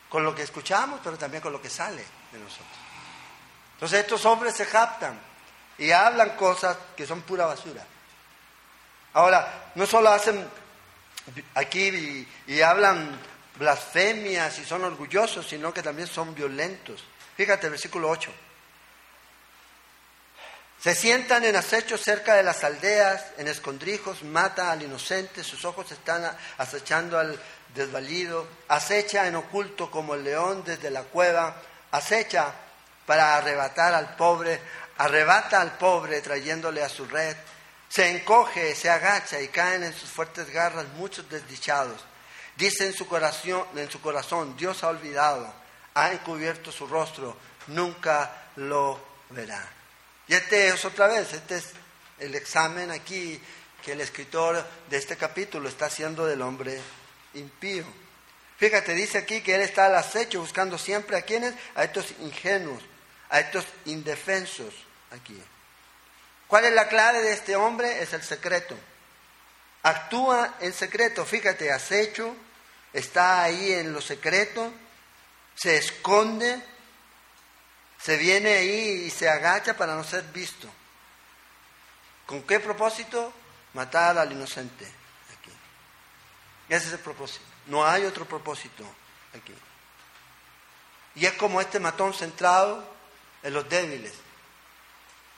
[0.10, 2.68] con lo que escuchamos, pero también con lo que sale de nosotros.
[3.76, 5.20] Entonces estos hombres se japtan
[5.78, 7.86] y hablan cosas que son pura basura.
[9.14, 10.48] Ahora, no solo hacen
[11.56, 13.20] aquí y, hablan
[13.56, 17.04] blasfemias y son orgullosos, sino que también son violentos.
[17.36, 18.32] Fíjate, versículo 8.
[20.82, 25.92] Se sientan en acecho cerca de las aldeas, en escondrijos, mata al inocente, sus ojos
[25.92, 27.40] están acechando al
[27.76, 31.56] desvalido, acecha en oculto como el león desde la cueva,
[31.92, 32.52] acecha
[33.06, 34.60] para arrebatar al pobre,
[34.98, 37.36] arrebata al pobre trayéndole a su red,
[37.88, 42.02] se encoge, se agacha y caen en sus fuertes garras muchos desdichados.
[42.58, 45.52] Dice en su corazón, en su corazón Dios ha olvidado,
[45.94, 47.36] ha encubierto su rostro,
[47.68, 49.68] nunca lo verá.
[50.28, 51.66] Y este es otra vez, este es
[52.20, 53.42] el examen aquí
[53.84, 56.80] que el escritor de este capítulo está haciendo del hombre
[57.34, 57.84] impío.
[58.58, 62.84] Fíjate, dice aquí que él está al acecho buscando siempre a quienes, a estos ingenuos,
[63.30, 64.74] a estos indefensos
[65.10, 65.42] aquí.
[66.48, 68.04] ¿Cuál es la clave de este hombre?
[68.04, 68.78] Es el secreto.
[69.84, 72.36] Actúa en secreto, fíjate, acecho,
[72.94, 74.72] está ahí en lo secreto,
[75.56, 76.62] se esconde
[78.02, 80.68] se viene ahí y se agacha para no ser visto.
[82.26, 83.32] ¿Con qué propósito?
[83.74, 85.52] Matar al inocente aquí.
[86.68, 87.46] Ese es el propósito.
[87.68, 88.84] No hay otro propósito
[89.36, 89.54] aquí.
[91.14, 92.84] Y es como este matón centrado
[93.44, 94.14] en los débiles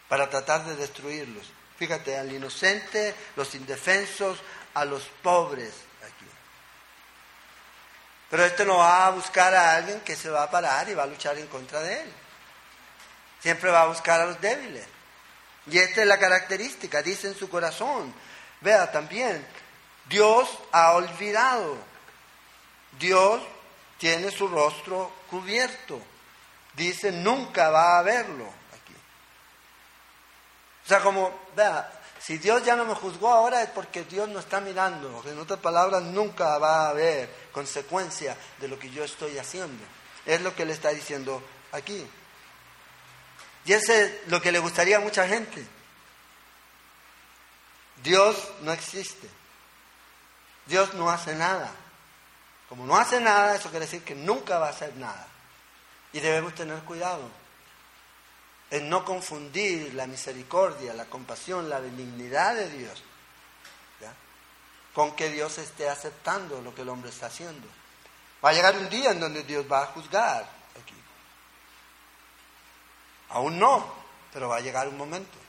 [0.08, 1.52] para tratar de destruirlos.
[1.84, 4.40] Fíjate, al inocente, los indefensos,
[4.74, 6.26] a los pobres aquí.
[8.30, 11.04] Pero este no va a buscar a alguien que se va a parar y va
[11.04, 12.14] a luchar en contra de él.
[13.42, 14.86] Siempre va a buscar a los débiles.
[15.68, 18.14] Y esta es la característica, dice en su corazón.
[18.62, 19.46] Vea también,
[20.06, 21.76] Dios ha olvidado.
[22.98, 23.44] Dios
[23.98, 26.02] tiene su rostro cubierto.
[26.76, 28.63] Dice, nunca va a verlo.
[30.86, 34.40] O sea, como, vea, si Dios ya no me juzgó ahora es porque Dios no
[34.40, 35.24] está mirando.
[35.26, 39.84] En otras palabras, nunca va a haber consecuencia de lo que yo estoy haciendo.
[40.26, 42.08] Es lo que le está diciendo aquí.
[43.66, 45.66] Y eso es lo que le gustaría a mucha gente.
[48.04, 49.30] Dios no existe.
[50.66, 51.72] Dios no hace nada.
[52.70, 55.28] Como no hace nada, eso quiere decir que nunca va a hacer nada.
[56.12, 57.43] Y debemos tener cuidado
[58.74, 63.04] en no confundir la misericordia, la compasión, la benignidad de Dios
[64.96, 67.68] con que Dios esté aceptando lo que el hombre está haciendo.
[68.44, 70.64] Va a llegar un día en donde Dios va a juzgar
[73.30, 73.92] Aún no,
[74.32, 75.40] pero va a llegar un momento.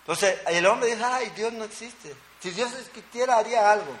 [0.00, 2.14] Entonces el hombre dice, ay, Dios no existe.
[2.40, 3.92] Si Dios existiera, haría algo.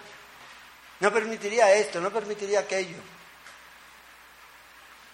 [1.00, 2.96] No permitiría esto, no permitiría aquello.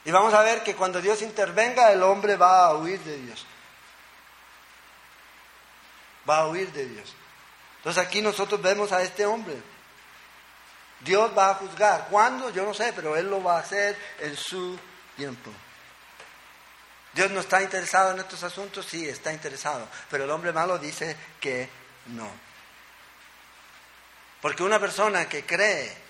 [0.04, 3.46] Y vamos a ver que cuando Dios intervenga, el hombre va a huir de Dios.
[6.28, 7.14] Va a huir de Dios.
[7.78, 9.56] Entonces aquí nosotros vemos a este hombre.
[11.00, 12.08] Dios va a juzgar.
[12.10, 12.50] ¿Cuándo?
[12.50, 14.78] Yo no sé, pero Él lo va a hacer en su
[15.16, 15.50] tiempo.
[17.14, 21.16] Dios no está interesado en estos asuntos, sí, está interesado, pero el hombre malo dice
[21.40, 21.68] que
[22.06, 22.28] no.
[24.40, 26.03] Porque una persona que cree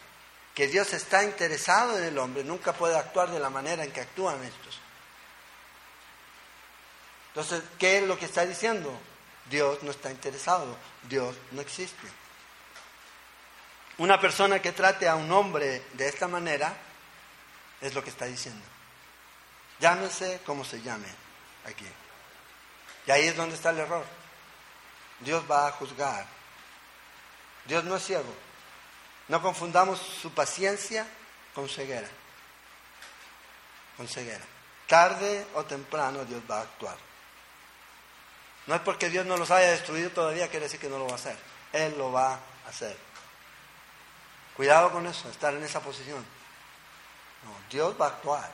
[0.55, 4.01] que Dios está interesado en el hombre nunca puede actuar de la manera en que
[4.01, 4.79] actúan estos.
[7.29, 8.97] Entonces, ¿qué es lo que está diciendo?
[9.51, 10.77] Dios no está interesado,
[11.09, 12.07] Dios no existe.
[13.99, 16.77] Una persona que trate a un hombre de esta manera
[17.81, 18.65] es lo que está diciendo.
[19.81, 21.09] Llámese como se llame
[21.65, 21.87] aquí.
[23.07, 24.05] Y ahí es donde está el error.
[25.21, 26.27] Dios va a juzgar.
[27.67, 28.35] Dios no es ciego.
[29.29, 31.07] No confundamos su paciencia
[31.55, 32.09] con ceguera.
[33.97, 34.45] Con ceguera.
[34.87, 36.97] Tarde o temprano Dios va a actuar.
[38.67, 41.13] No es porque Dios no los haya destruido todavía, quiere decir que no lo va
[41.13, 41.37] a hacer.
[41.73, 42.97] Él lo va a hacer.
[44.57, 46.25] Cuidado con eso, estar en esa posición.
[47.45, 48.51] No, Dios va a actuar.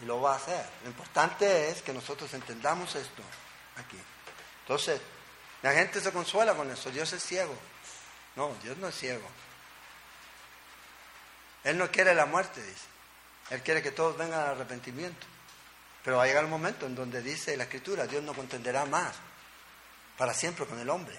[0.00, 0.64] Y lo va a hacer.
[0.82, 3.22] Lo importante es que nosotros entendamos esto
[3.76, 3.98] aquí.
[4.62, 5.00] Entonces,
[5.62, 6.90] la gente se consuela con eso.
[6.90, 7.56] Dios es ciego.
[8.38, 9.28] No, Dios no es ciego.
[11.64, 12.86] Él no quiere la muerte, dice.
[13.50, 15.26] Él quiere que todos vengan al arrepentimiento.
[16.04, 19.16] Pero va a llegar un momento en donde dice la Escritura, Dios no contenderá más
[20.16, 21.18] para siempre con el hombre.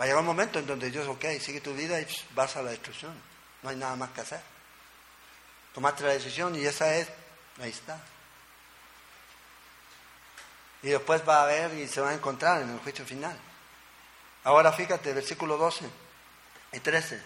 [0.00, 2.62] Va a llegar un momento en donde Dios, ok, sigue tu vida y vas a
[2.62, 3.14] la destrucción.
[3.62, 4.40] No hay nada más que hacer.
[5.74, 7.08] Tomaste la decisión y esa es,
[7.60, 8.00] ahí está.
[10.82, 13.38] Y después va a ver y se va a encontrar en el juicio final.
[14.44, 15.84] Ahora fíjate, versículo 12
[16.72, 17.20] y 13.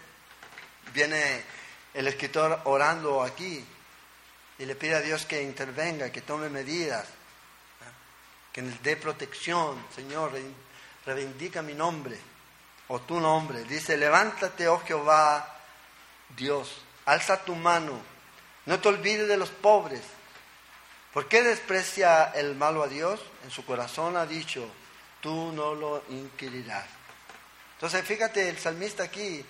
[0.93, 1.43] Viene
[1.93, 3.63] el escritor orando aquí
[4.57, 7.05] y le pide a Dios que intervenga, que tome medidas,
[8.51, 9.85] que le dé protección.
[9.95, 10.31] Señor,
[11.05, 12.17] reivindica mi nombre
[12.87, 13.63] o tu nombre.
[13.65, 15.57] Dice, levántate, oh Jehová,
[16.35, 17.99] Dios, alza tu mano,
[18.65, 20.01] no te olvides de los pobres
[21.13, 23.19] ¿Por qué desprecia el malo a Dios?
[23.43, 24.69] En su corazón ha dicho,
[25.21, 26.85] tú no lo inquirirás.
[27.79, 29.45] Entonces, fíjate el salmista aquí,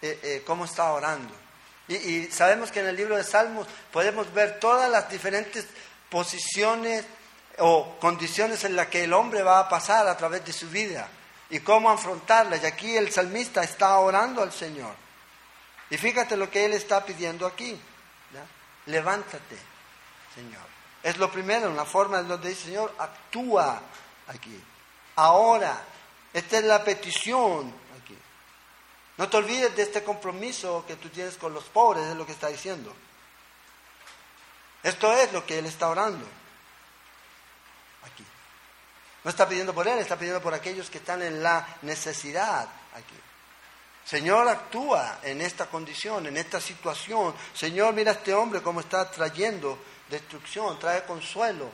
[0.00, 1.34] eh, eh, cómo está orando.
[1.88, 5.66] Y, sabemos que en el libro de Salmos podemos ver todas las diferentes
[6.08, 7.04] posiciones
[7.58, 11.08] o condiciones en las que el hombre va a pasar a través de su vida
[11.50, 12.62] y cómo afrontarlas.
[12.62, 14.94] Y aquí el salmista está orando al Señor.
[15.90, 17.76] Y fíjate lo que él está pidiendo aquí.
[18.86, 19.58] Levántate,
[20.36, 20.62] Señor.
[21.02, 23.82] Es lo primero, una forma en donde dice, Señor, actúa
[24.28, 24.62] aquí.
[25.16, 25.82] Ahora,
[26.32, 28.16] esta es la petición aquí.
[29.18, 32.32] No te olvides de este compromiso que tú tienes con los pobres, es lo que
[32.32, 32.94] está diciendo.
[34.82, 36.26] Esto es lo que Él está orando
[38.04, 38.24] aquí.
[39.24, 43.14] No está pidiendo por Él, está pidiendo por aquellos que están en la necesidad aquí.
[44.04, 47.34] Señor, actúa en esta condición, en esta situación.
[47.54, 51.70] Señor, mira a este hombre cómo está trayendo destrucción, trae consuelo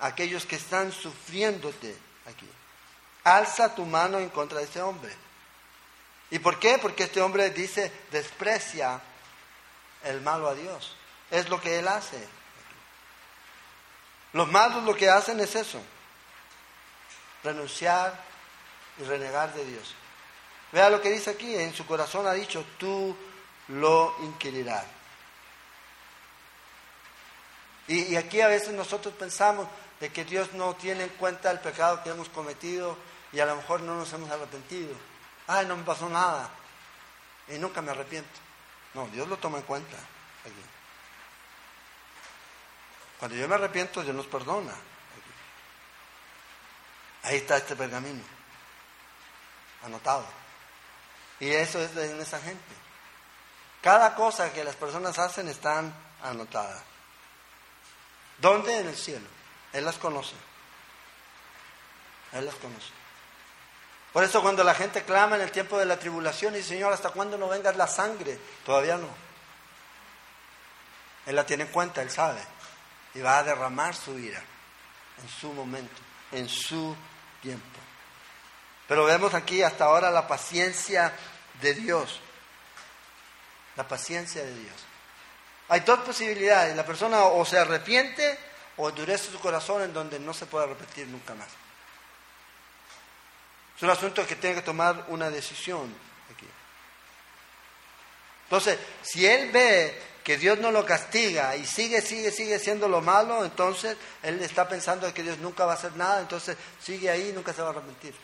[0.00, 2.48] a aquellos que están sufriéndote aquí.
[3.24, 5.14] Alza tu mano en contra de este hombre.
[6.30, 6.78] ¿Y por qué?
[6.78, 9.00] Porque este hombre dice, desprecia
[10.04, 10.96] el malo a Dios.
[11.30, 12.26] Es lo que él hace.
[14.32, 15.80] Los malos lo que hacen es eso,
[17.42, 18.16] renunciar
[18.98, 19.94] y renegar de Dios.
[20.72, 23.16] Vea lo que dice aquí, en su corazón ha dicho, tú
[23.68, 24.84] lo inquirirás.
[27.88, 29.66] Y, aquí a veces nosotros pensamos
[29.98, 32.96] de que Dios no tiene en cuenta el pecado que hemos cometido
[33.32, 34.94] y a lo mejor no nos hemos arrepentido.
[35.46, 36.50] Ay, no me pasó nada.
[37.48, 38.38] Y nunca me arrepiento.
[38.94, 39.96] No, Dios lo toma en cuenta.
[43.18, 44.72] Cuando yo me arrepiento, Dios nos perdona.
[47.22, 48.22] Ahí está este pergamino,
[49.84, 50.24] anotado.
[51.38, 52.74] Y eso es de esa gente.
[53.82, 56.82] Cada cosa que las personas hacen están anotadas.
[58.38, 58.78] ¿Dónde?
[58.78, 59.26] En el cielo.
[59.72, 60.34] Él las conoce.
[62.32, 62.99] Él las conoce.
[64.12, 66.92] Por eso cuando la gente clama en el tiempo de la tribulación y dice, Señor,
[66.92, 68.38] ¿hasta cuándo no venga la sangre?
[68.64, 69.08] Todavía no.
[71.26, 72.40] Él la tiene en cuenta, Él sabe.
[73.14, 74.42] Y va a derramar su ira
[75.22, 75.94] en su momento,
[76.32, 76.96] en su
[77.40, 77.78] tiempo.
[78.88, 81.12] Pero vemos aquí hasta ahora la paciencia
[81.60, 82.20] de Dios.
[83.76, 84.74] La paciencia de Dios.
[85.68, 86.74] Hay dos posibilidades.
[86.74, 88.38] La persona o se arrepiente
[88.76, 91.48] o endurece su corazón en donde no se puede repetir nunca más.
[93.80, 95.90] Es un asunto que tiene que tomar una decisión
[96.30, 96.46] aquí.
[98.42, 103.00] Entonces, si él ve que Dios no lo castiga y sigue, sigue, sigue siendo lo
[103.00, 107.30] malo, entonces él está pensando que Dios nunca va a hacer nada, entonces sigue ahí
[107.30, 108.14] y nunca se va a arrepentir.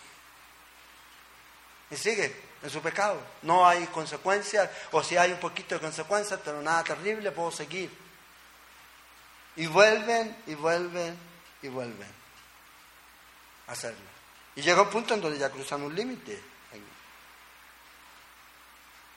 [1.91, 3.19] Y sigue en su pecado.
[3.41, 7.91] No hay consecuencias, o si hay un poquito de consecuencias, pero nada terrible, puedo seguir.
[9.57, 11.17] Y vuelven, y vuelven,
[11.63, 12.13] y vuelven
[13.69, 14.16] a hacerlo.
[14.57, 16.43] Y llega un punto en donde ya cruzan un límite.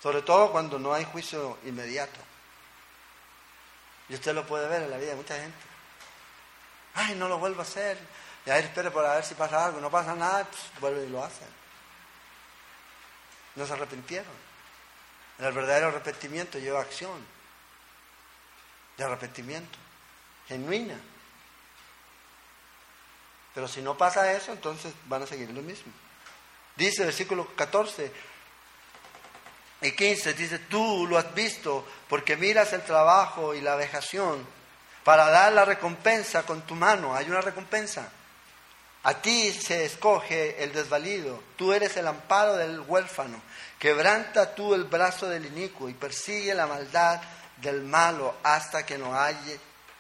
[0.02, 2.20] Sobre todo cuando no hay juicio inmediato.
[4.08, 5.58] Y usted lo puede ver en la vida de mucha gente.
[6.94, 7.98] Ay, no lo vuelvo a hacer.
[8.46, 9.82] Y ahí espere para ver si pasa algo.
[9.82, 11.60] No pasa nada, pues vuelve y lo hacen
[13.60, 14.50] no se arrepintieron.
[15.38, 17.26] El verdadero arrepentimiento lleva acción
[18.98, 19.78] de arrepentimiento,
[20.48, 21.00] genuina.
[23.54, 25.92] Pero si no pasa eso, entonces van a seguir lo mismo.
[26.76, 28.12] Dice el versículo 14
[29.82, 34.46] y 15, dice, tú lo has visto porque miras el trabajo y la vejación
[35.04, 37.16] para dar la recompensa con tu mano.
[37.16, 38.10] Hay una recompensa.
[39.04, 43.42] A ti se escoge el desvalido, tú eres el amparo del huérfano,
[43.80, 47.22] quebranta tú el brazo del inicuo y persigue la maldad
[47.58, 49.58] del malo hasta que no haya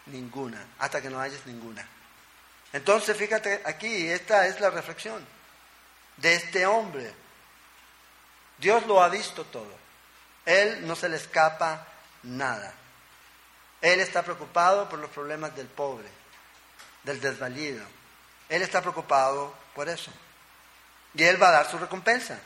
[0.07, 1.87] ninguna, hasta que no hayas ninguna.
[2.71, 5.25] Entonces, fíjate aquí, esta es la reflexión
[6.17, 7.13] de este hombre.
[8.57, 9.71] Dios lo ha visto todo.
[10.45, 11.87] Él no se le escapa
[12.23, 12.73] nada.
[13.81, 16.07] Él está preocupado por los problemas del pobre,
[17.03, 17.83] del desvalido.
[18.49, 20.11] Él está preocupado por eso.
[21.13, 22.39] Y Él va a dar su recompensa.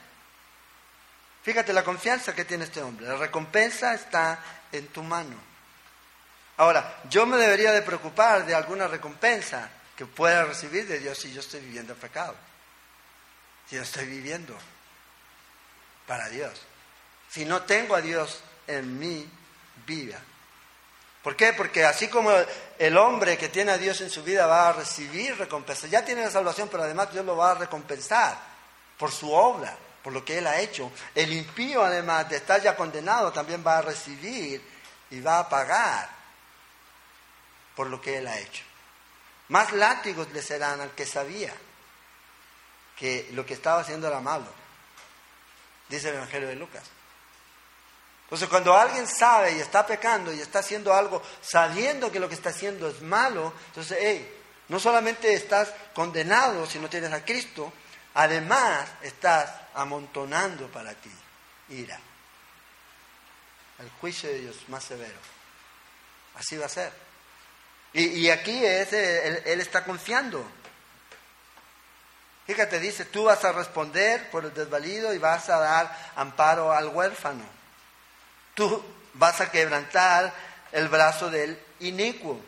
[1.44, 3.08] Fíjate la confianza que tiene este hombre.
[3.08, 4.40] La recompensa está
[4.72, 5.36] en tu mano.
[6.58, 11.32] Ahora, yo me debería de preocupar de alguna recompensa que pueda recibir de Dios si
[11.32, 12.36] yo estoy viviendo el pecado.
[13.70, 14.58] Si yo estoy viviendo
[16.08, 16.62] para Dios.
[17.30, 19.30] Si no tengo a Dios en mi
[19.86, 20.20] vida.
[21.22, 21.54] ¿Por qué?
[21.54, 22.32] Porque así como
[22.78, 26.22] el hombre que tiene a Dios en su vida va a recibir recompensa, ya tiene
[26.22, 28.38] la salvación, pero además Dios lo va a recompensar
[28.98, 30.92] por su obra, por lo que Él ha hecho.
[31.16, 34.62] El impío, además de estar ya condenado, también va a recibir
[35.12, 36.10] y va a pagar
[37.74, 38.64] por lo que Él ha hecho.
[39.54, 41.54] Más látigos le serán al que sabía
[42.98, 44.48] que lo que estaba haciendo era malo,
[45.88, 46.82] dice el Evangelio de Lucas.
[48.24, 52.34] Entonces, cuando alguien sabe y está pecando y está haciendo algo sabiendo que lo que
[52.34, 57.72] está haciendo es malo, entonces, hey, no solamente estás condenado si no tienes a Cristo,
[58.16, 61.12] además estás amontonando para ti
[61.70, 62.00] ira.
[63.78, 65.20] El juicio de Dios más severo.
[66.34, 67.03] Así va a ser.
[67.94, 70.44] Y, aquí es, él, él está confiando.
[72.48, 76.88] Fíjate, dice, tú vas a responder por el desvalido y vas a dar amparo al
[76.88, 77.44] huérfano
[78.54, 78.84] tú
[79.14, 80.34] vas a quebrantar
[80.72, 82.40] el brazo del inicuo.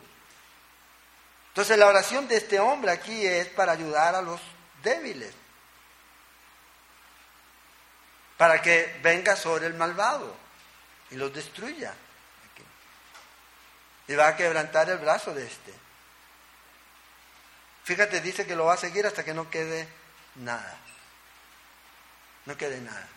[1.49, 4.41] Entonces la oración de este hombre aquí es para ayudar a los
[4.83, 5.33] débiles,
[8.37, 10.35] para que venga sobre el malvado
[11.11, 11.93] y los destruya.
[14.07, 15.73] Y va a quebrantar el brazo de este.
[17.83, 19.87] Fíjate, dice que lo va a seguir hasta que no quede
[20.35, 20.77] nada.
[22.45, 23.07] No quede nada.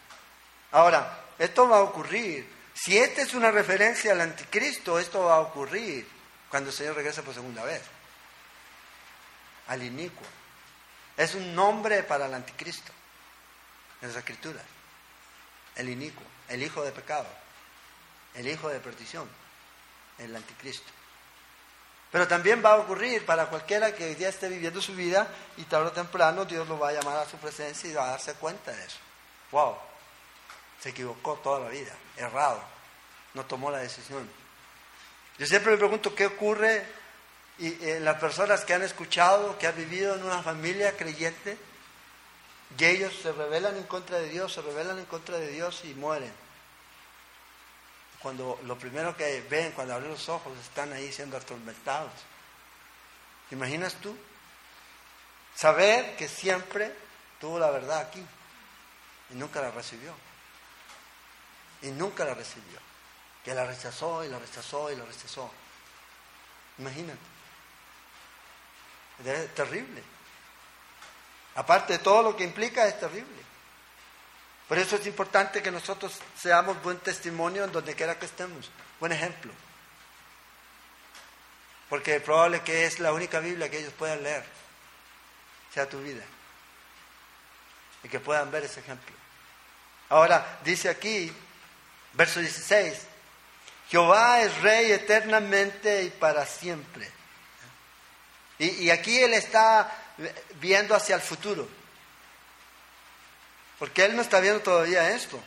[0.72, 5.40] Ahora, esto va a ocurrir si esta es una referencia al anticristo, esto va a
[5.40, 6.08] ocurrir
[6.48, 7.82] cuando el Señor regrese por segunda vez.
[9.66, 10.26] Al inicuo.
[11.16, 12.92] Es un nombre para el anticristo
[14.00, 14.62] en las escrituras.
[15.74, 17.26] El inicuo, el hijo de pecado,
[18.34, 19.28] el hijo de perdición,
[20.18, 20.90] el anticristo.
[22.10, 25.64] Pero también va a ocurrir para cualquiera que hoy día esté viviendo su vida y
[25.64, 28.34] tarde o temprano Dios lo va a llamar a su presencia y va a darse
[28.34, 28.98] cuenta de eso.
[29.52, 29.88] ¡Wow!
[30.80, 32.62] se equivocó toda la vida, errado,
[33.34, 34.28] no tomó la decisión.
[35.38, 36.84] Yo siempre me pregunto qué ocurre
[37.58, 41.58] en las personas que han escuchado, que han vivido en una familia creyente,
[42.78, 45.94] y ellos se rebelan en contra de Dios, se rebelan en contra de Dios y
[45.94, 46.32] mueren.
[48.22, 52.12] Cuando lo primero que ven cuando abren los ojos están ahí siendo atormentados.
[53.48, 54.16] ¿Te imaginas tú?
[55.54, 56.94] Saber que siempre
[57.40, 58.24] tuvo la verdad aquí
[59.30, 60.14] y nunca la recibió
[61.82, 62.78] y nunca la recibió.
[63.44, 65.50] Que la rechazó y la rechazó y la rechazó.
[66.78, 67.18] Imagínate.
[69.24, 70.02] Es terrible.
[71.54, 73.37] Aparte de todo lo que implica, es terrible.
[74.68, 78.70] Por eso es importante que nosotros seamos buen testimonio en donde quiera que estemos.
[79.00, 79.52] Buen ejemplo.
[81.88, 84.44] Porque es probable que es la única Biblia que ellos puedan leer.
[85.72, 86.22] Sea tu vida.
[88.02, 89.14] Y que puedan ver ese ejemplo.
[90.10, 91.34] Ahora, dice aquí
[92.18, 92.98] Verso 16.
[93.90, 97.08] Jehová es rey eternamente y para siempre.
[98.58, 99.88] Y, aquí él está
[100.60, 101.68] viendo hacia el futuro.
[103.78, 105.40] Porque él no está viendo todavía esto.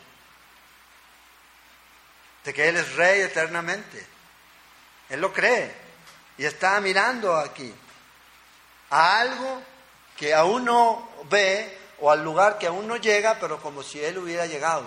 [2.44, 4.06] De que él es rey eternamente.
[5.10, 5.72] Él lo cree.
[6.38, 7.74] Y está mirando aquí
[8.90, 9.62] a algo
[10.18, 14.18] que aún no ve o al lugar que aún no llega, pero como si él
[14.18, 14.86] hubiera llegado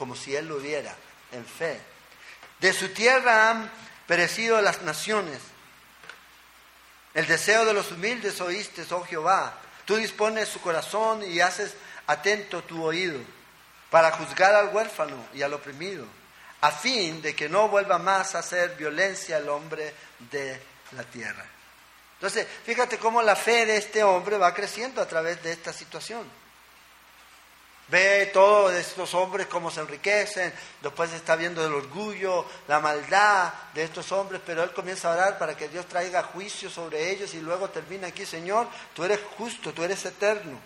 [0.00, 0.96] como si él lo hubiera,
[1.30, 1.78] en fe.
[2.58, 3.70] De su tierra han
[4.06, 5.42] perecido las naciones.
[7.12, 9.58] El deseo de los humildes oíste, oh Jehová.
[9.84, 11.74] Tú dispones su corazón y haces
[12.10, 13.20] atento tu oído
[13.90, 16.06] para juzgar al huérfano y al oprimido,
[16.60, 19.94] a fin de que no vuelva más a hacer violencia el hombre
[20.30, 20.60] de
[20.92, 21.44] la tierra.
[22.14, 26.28] Entonces, fíjate cómo la fe de este hombre va creciendo a través de esta situación.
[27.88, 33.82] Ve todos estos hombres cómo se enriquecen, después está viendo el orgullo, la maldad de
[33.82, 37.40] estos hombres, pero él comienza a orar para que Dios traiga juicio sobre ellos y
[37.40, 40.60] luego termina aquí, Señor, tú eres justo, tú eres eterno,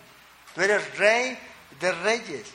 [0.55, 1.37] tú eres rey
[1.79, 2.47] de reyes,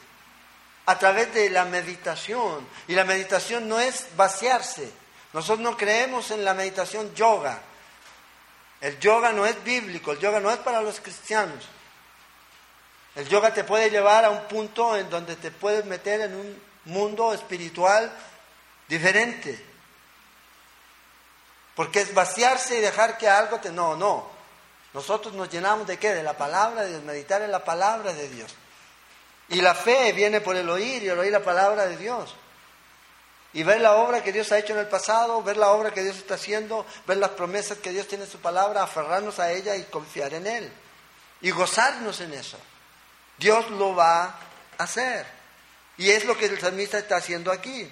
[0.86, 2.66] a través de la meditación.
[2.88, 4.90] Y la meditación no es vaciarse,
[5.32, 7.60] Nosotros no creemos en la meditación yoga.
[8.80, 11.68] El yoga no es bíblico, el yoga no es para los cristianos.
[13.14, 16.62] El yoga te puede llevar a un punto en donde te puedes meter en un
[16.86, 18.10] mundo espiritual
[18.88, 19.64] diferente.
[21.76, 23.70] Porque es vaciarse y dejar que algo te...
[23.70, 24.39] No, no.
[24.92, 26.14] Nosotros nos llenamos de qué?
[26.14, 28.54] De la palabra de Dios, meditar en la palabra de Dios.
[29.48, 32.34] Y la fe viene por el oír y el oír la palabra de Dios.
[33.52, 36.02] Y ver la obra que Dios ha hecho en el pasado, ver la obra que
[36.02, 39.74] Dios está haciendo, ver las promesas que Dios tiene en su palabra, aferrarnos a ella
[39.76, 40.72] y confiar en Él.
[41.40, 42.58] Y gozarnos en eso.
[43.38, 45.26] Dios lo va a hacer.
[45.96, 47.90] Y es lo que el salmista está haciendo aquí.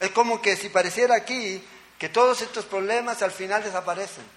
[0.00, 1.64] Es como que si pareciera aquí
[1.98, 4.35] que todos estos problemas al final desaparecen.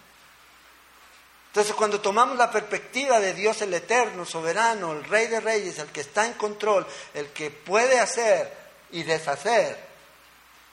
[1.50, 5.88] Entonces cuando tomamos la perspectiva de Dios el eterno, soberano, el rey de reyes, el
[5.88, 8.56] que está en control, el que puede hacer
[8.91, 9.89] y deshacer,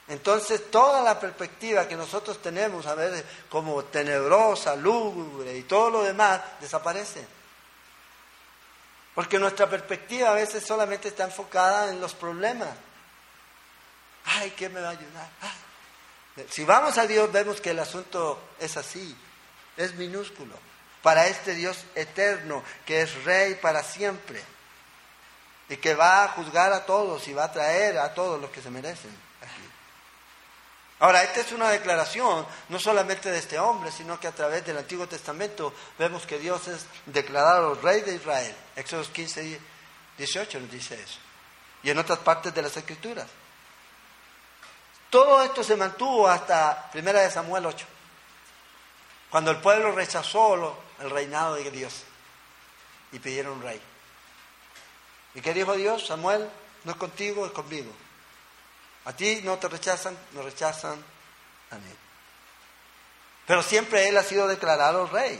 [0.07, 6.03] entonces toda la perspectiva que nosotros tenemos a ver como tenebrosa, lúgubre y todo lo
[6.03, 7.25] demás desaparece.
[9.15, 12.69] Porque nuestra perspectiva a veces solamente está enfocada en los problemas.
[14.25, 15.29] Ay, ¿qué me va a ayudar?
[16.49, 19.17] Si vamos a Dios vemos que el asunto es así,
[19.77, 20.55] es minúsculo.
[21.01, 24.43] Para este Dios eterno, que es rey para siempre,
[25.69, 28.61] y que va a juzgar a todos y va a traer a todos los que
[28.61, 29.11] se merecen
[29.41, 29.69] aquí.
[30.99, 34.77] Ahora, esta es una declaración no solamente de este hombre, sino que a través del
[34.77, 38.55] Antiguo Testamento vemos que Dios es declarado rey de Israel.
[38.75, 39.59] Éxodo 15,
[40.17, 41.19] 18 nos dice eso.
[41.83, 43.27] Y en otras partes de las Escrituras.
[45.09, 47.85] Todo esto se mantuvo hasta 1 de Samuel 8,
[49.29, 52.03] cuando el pueblo rechazó el reinado de Dios
[53.11, 53.81] y pidieron un rey.
[55.35, 56.07] ¿Y qué dijo Dios?
[56.07, 56.49] Samuel,
[56.83, 57.91] no es contigo, es conmigo.
[59.05, 61.03] A ti no te rechazan, no rechazan
[61.71, 61.91] a mí.
[63.45, 65.39] Pero siempre Él ha sido declarado rey.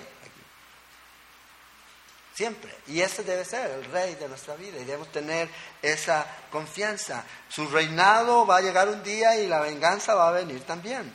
[2.33, 2.71] Siempre.
[2.85, 5.49] Y ese debe ser el rey de nuestra vida y debemos tener
[5.81, 7.23] esa confianza.
[7.49, 11.11] Su reinado va a llegar un día y la venganza va a venir también.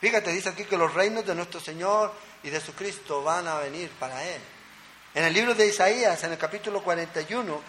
[0.00, 3.58] Fíjate, dice aquí que los reinos de nuestro Señor y de su Cristo van a
[3.58, 4.40] venir para Él.
[5.14, 7.60] En el libro de Isaías, en el capítulo 41,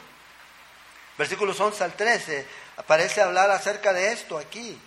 [1.18, 4.80] versículos 11 al 13, aparece hablar acerca de esto aquí.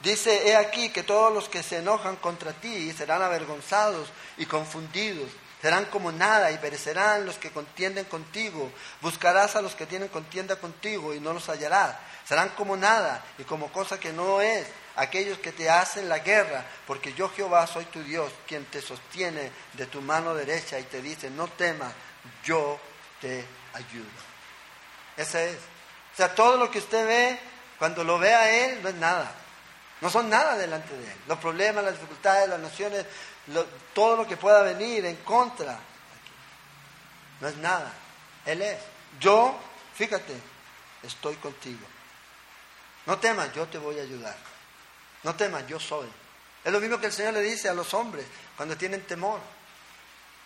[0.00, 5.30] Dice, he aquí que todos los que se enojan contra ti serán avergonzados y confundidos
[5.62, 8.72] serán como nada y perecerán los que contienden contigo.
[9.00, 11.94] Buscarás a los que tienen contienda contigo y no los hallarás.
[12.24, 14.66] Serán como nada y como cosa que no es
[14.96, 19.50] aquellos que te hacen la guerra, porque yo Jehová soy tu Dios, quien te sostiene
[19.72, 21.92] de tu mano derecha y te dice, no temas,
[22.44, 22.78] yo
[23.20, 24.06] te ayudo.
[25.16, 25.56] Ese es.
[25.56, 27.38] O sea, todo lo que usted ve,
[27.78, 29.32] cuando lo ve a Él, no es nada.
[30.00, 31.18] No son nada delante de Él.
[31.26, 33.06] Los problemas, las dificultades, las naciones,
[33.94, 35.78] todo lo que pueda venir en contra.
[37.40, 37.92] No es nada.
[38.44, 38.78] Él es.
[39.20, 39.58] Yo,
[39.94, 40.34] fíjate,
[41.02, 41.86] estoy contigo.
[43.06, 44.51] No temas, yo te voy a ayudar.
[45.22, 46.08] No temas, yo soy.
[46.64, 49.40] Es lo mismo que el Señor le dice a los hombres cuando tienen temor.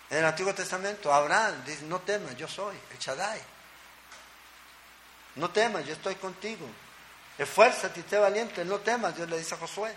[0.08, 3.40] En el Antiguo Testamento, Abraham dice, no temas, yo soy, el Shaddai.
[5.36, 6.66] No temas, yo estoy contigo.
[7.36, 9.94] Esfuérzate y esté valiente, no temas, Dios le dice a Josué.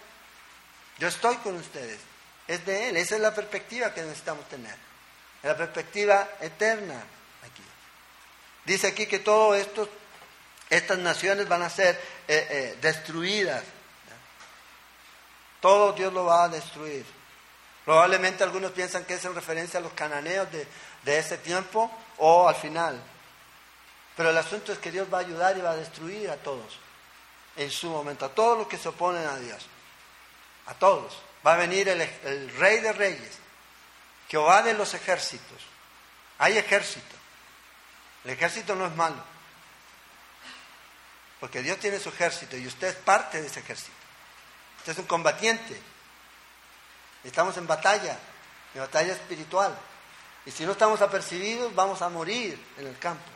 [0.98, 2.00] Yo estoy con ustedes
[2.50, 2.98] es de Él.
[2.98, 4.76] Esa es la perspectiva que necesitamos tener.
[5.44, 6.96] La perspectiva eterna
[7.44, 7.64] aquí.
[8.66, 9.88] Dice aquí que todo esto,
[10.70, 11.96] estas naciones van a ser
[12.28, 13.64] eh, eh, destruidas.
[15.62, 17.06] Todo Dios lo va a destruir.
[17.86, 20.68] Probablemente algunos piensan que es en referencia a los cananeos de,
[21.04, 23.02] de ese tiempo o al final.
[24.16, 26.78] Pero el asunto es que Dios va a ayudar y va a destruir a todos
[27.56, 29.66] en su momento, a todos los que se oponen a Dios.
[30.68, 33.38] A todos va a venir el, rey de reyes,
[34.30, 35.62] Jehová de los ejércitos.
[36.38, 37.16] Hay ejército.
[38.24, 39.24] El ejército no es malo.
[41.40, 43.98] Porque Dios tiene su ejército y usted es parte de ese ejército.
[44.80, 45.82] Usted es un combatiente.
[47.24, 48.18] Estamos en batalla,
[48.74, 49.78] en batalla espiritual.
[50.46, 53.30] Y si no estamos apercibidos, vamos a morir en el campo.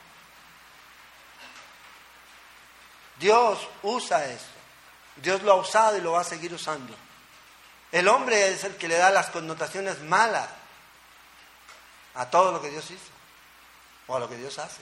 [3.19, 4.45] Dios usa eso.
[5.17, 6.95] Dios lo ha usado y lo va a seguir usando.
[7.91, 10.49] El hombre es el que le da las connotaciones malas
[12.15, 13.11] a todo lo que Dios hizo
[14.07, 14.81] o a lo que Dios hace,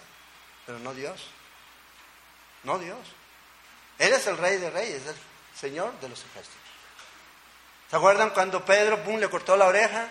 [0.66, 1.28] pero no Dios.
[2.64, 3.00] No Dios.
[3.98, 5.16] Él es el rey de reyes, el
[5.60, 6.60] Señor de los ejércitos.
[7.90, 10.08] ¿Se acuerdan cuando Pedro pum, le cortó la oreja?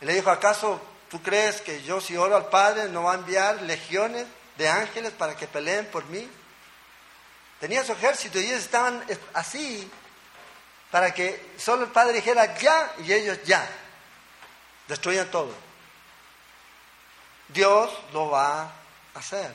[0.00, 3.16] Y le dijo, ¿acaso tú crees que yo si oro al Padre no va a
[3.16, 6.28] enviar legiones de ángeles para que peleen por mí?
[7.60, 9.04] Tenía su ejército y ellos estaban
[9.34, 9.90] así
[10.90, 13.68] para que solo el Padre dijera ya y ellos ya.
[14.88, 15.52] Destruyan todo.
[17.48, 18.72] Dios lo va a
[19.14, 19.54] hacer.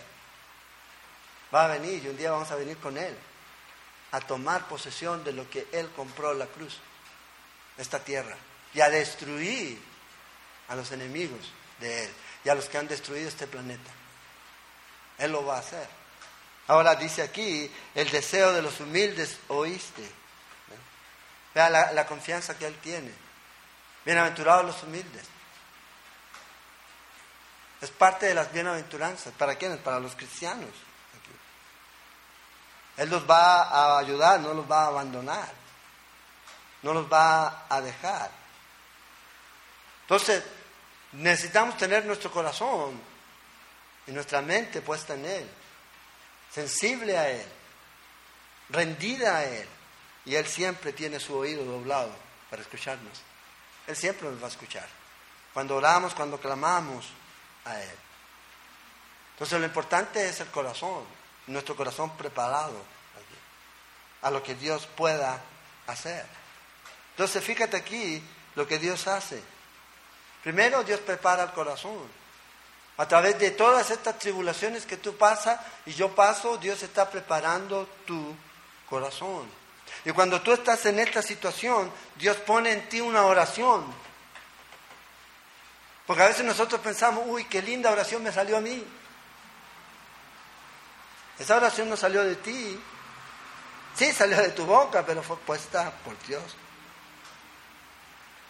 [1.54, 3.18] Va a venir y un día vamos a venir con Él
[4.12, 6.78] a tomar posesión de lo que Él compró la cruz,
[7.78, 8.36] esta tierra,
[8.74, 9.82] y a destruir
[10.68, 12.12] a los enemigos de Él
[12.44, 13.92] y a los que han destruido este planeta.
[15.18, 15.88] Él lo va a hacer.
[16.68, 20.10] Ahora dice aquí, el deseo de los humildes oíste.
[21.54, 23.12] Vea la, la confianza que Él tiene.
[24.06, 25.26] Bienaventurados los humildes.
[27.82, 29.34] Es parte de las bienaventuranzas.
[29.34, 29.80] ¿Para quiénes?
[29.80, 30.70] Para los cristianos.
[33.02, 35.52] Él los va a ayudar, no los va a abandonar.
[36.84, 38.30] No los va a dejar.
[40.04, 40.44] Entonces,
[41.14, 43.02] necesitamos tener nuestro corazón
[44.06, 45.50] y nuestra mente puesta en Él,
[46.52, 47.46] sensible a Él,
[48.70, 49.68] rendida a Él.
[50.26, 52.14] Y Él siempre tiene su oído doblado
[52.52, 53.20] para escucharnos.
[53.88, 54.88] Él siempre nos va a escuchar.
[55.56, 57.08] Cuando oramos, cuando clamamos
[57.66, 57.98] a Él.
[59.34, 61.04] Entonces lo importante es el corazón,
[61.48, 62.76] nuestro corazón preparado
[64.22, 65.42] a lo que Dios pueda
[65.88, 66.26] hacer.
[67.12, 68.24] Entonces fíjate aquí
[68.56, 69.42] lo que Dios hace.
[70.44, 72.22] Primero Dios prepara el corazón.
[72.98, 77.88] A través de todas estas tribulaciones que tú pasas y yo paso, Dios está preparando
[78.06, 78.36] tu
[78.90, 79.50] corazón.
[80.06, 83.86] Y cuando tú estás en esta situación, Dios pone en ti una oración.
[86.06, 88.86] Porque a veces nosotros pensamos, uy, qué linda oración me salió a mí.
[91.42, 92.80] Esa oración no salió de ti.
[93.96, 96.44] Sí, salió de tu boca, pero fue puesta por Dios.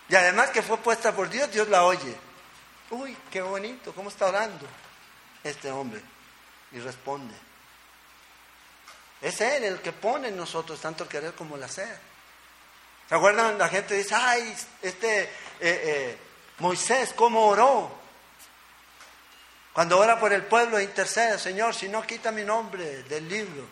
[0.09, 2.17] Y además que fue puesta por Dios, Dios la oye.
[2.89, 4.67] Uy, qué bonito, ¿cómo está orando
[5.41, 6.01] este hombre?
[6.73, 7.33] Y responde.
[9.21, 11.97] Es Él el que pone en nosotros tanto el querer como el hacer.
[13.07, 13.57] ¿Se acuerdan?
[13.57, 15.29] La gente dice, ay, este eh,
[15.61, 16.17] eh,
[16.59, 18.00] Moisés, ¿cómo oró?
[19.73, 23.65] Cuando ora por el pueblo intercede, Señor, si no quita mi nombre del libro.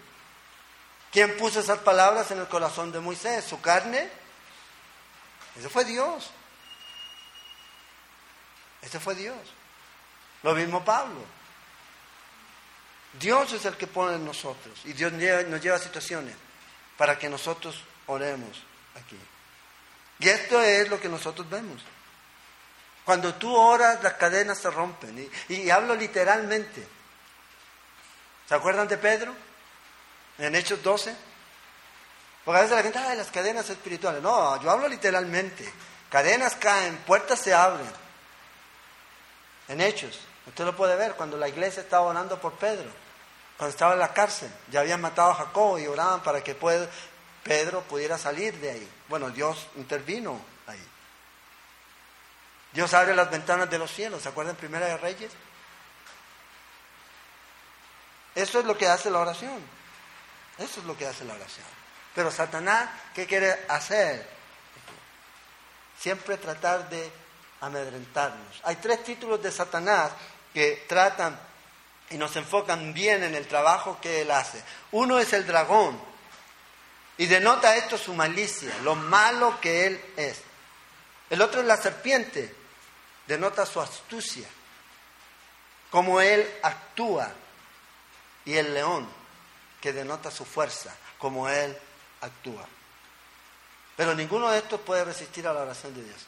[1.11, 3.43] ¿Quién puso esas palabras en el corazón de Moisés?
[3.43, 4.09] ¿Su carne?
[5.57, 6.29] Ese fue Dios.
[8.81, 9.37] Ese fue Dios.
[10.43, 11.19] Lo mismo Pablo.
[13.19, 16.35] Dios es el que pone en nosotros y Dios nos lleva a situaciones
[16.97, 18.63] para que nosotros oremos
[18.95, 19.17] aquí.
[20.19, 21.81] Y esto es lo que nosotros vemos.
[23.09, 25.31] Cuando tú oras, las cadenas se rompen.
[25.47, 26.87] Y, hablo literalmente.
[28.47, 29.33] ¿Se acuerdan de Pedro?
[30.37, 31.15] En Hechos 12.
[32.45, 34.21] Porque a veces la gente, de las cadenas espirituales.
[34.21, 35.67] No, yo hablo literalmente.
[36.11, 37.89] Cadenas caen, puertas se abren.
[39.69, 40.19] En Hechos.
[40.45, 42.91] Usted lo puede ver cuando la iglesia estaba orando por Pedro.
[43.57, 44.51] Cuando estaba en la cárcel.
[44.69, 48.91] Ya habían matado a Jacob y oraban para que Pedro pudiera salir de ahí.
[49.07, 50.58] Bueno, Dios intervino.
[52.73, 54.21] Dios abre las ventanas de los cielos.
[54.21, 55.31] ¿Se acuerdan Primera de Reyes?
[58.35, 59.59] Eso es lo que hace la oración.
[60.57, 61.65] Eso es lo que hace la oración.
[62.13, 64.27] Pero Satanás, ¿qué quiere hacer?
[65.99, 67.11] Siempre tratar de
[67.61, 68.61] amedrentarnos.
[68.63, 70.11] Hay tres títulos de Satanás
[70.53, 71.39] que tratan
[72.09, 74.63] y nos enfocan bien en el trabajo que él hace.
[74.91, 75.99] Uno es el dragón
[77.17, 80.41] y denota esto su malicia, lo malo que él es.
[81.29, 82.55] El otro es la serpiente,
[83.29, 84.47] denota su astucia,
[85.91, 87.31] cómo él actúa.
[88.43, 89.07] Y el león,
[89.79, 91.77] que denota su fuerza, como él
[92.21, 92.65] actúa.
[93.95, 96.25] Pero ninguno de estos puede resistir a la oración de Dios.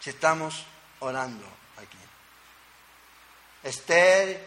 [0.00, 0.64] Si estamos
[1.00, 1.44] orando
[1.76, 1.98] aquí.
[3.62, 4.42] Esther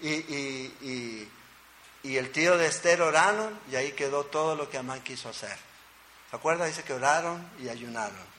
[0.00, 1.28] y,
[2.04, 5.56] el tío de Esther oraron y ahí quedó todo lo que Amán quiso hacer.
[6.30, 6.66] ¿Se acuerda?
[6.66, 8.34] Dice que oraron y ayunaron.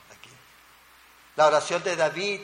[1.36, 2.40] La oración de David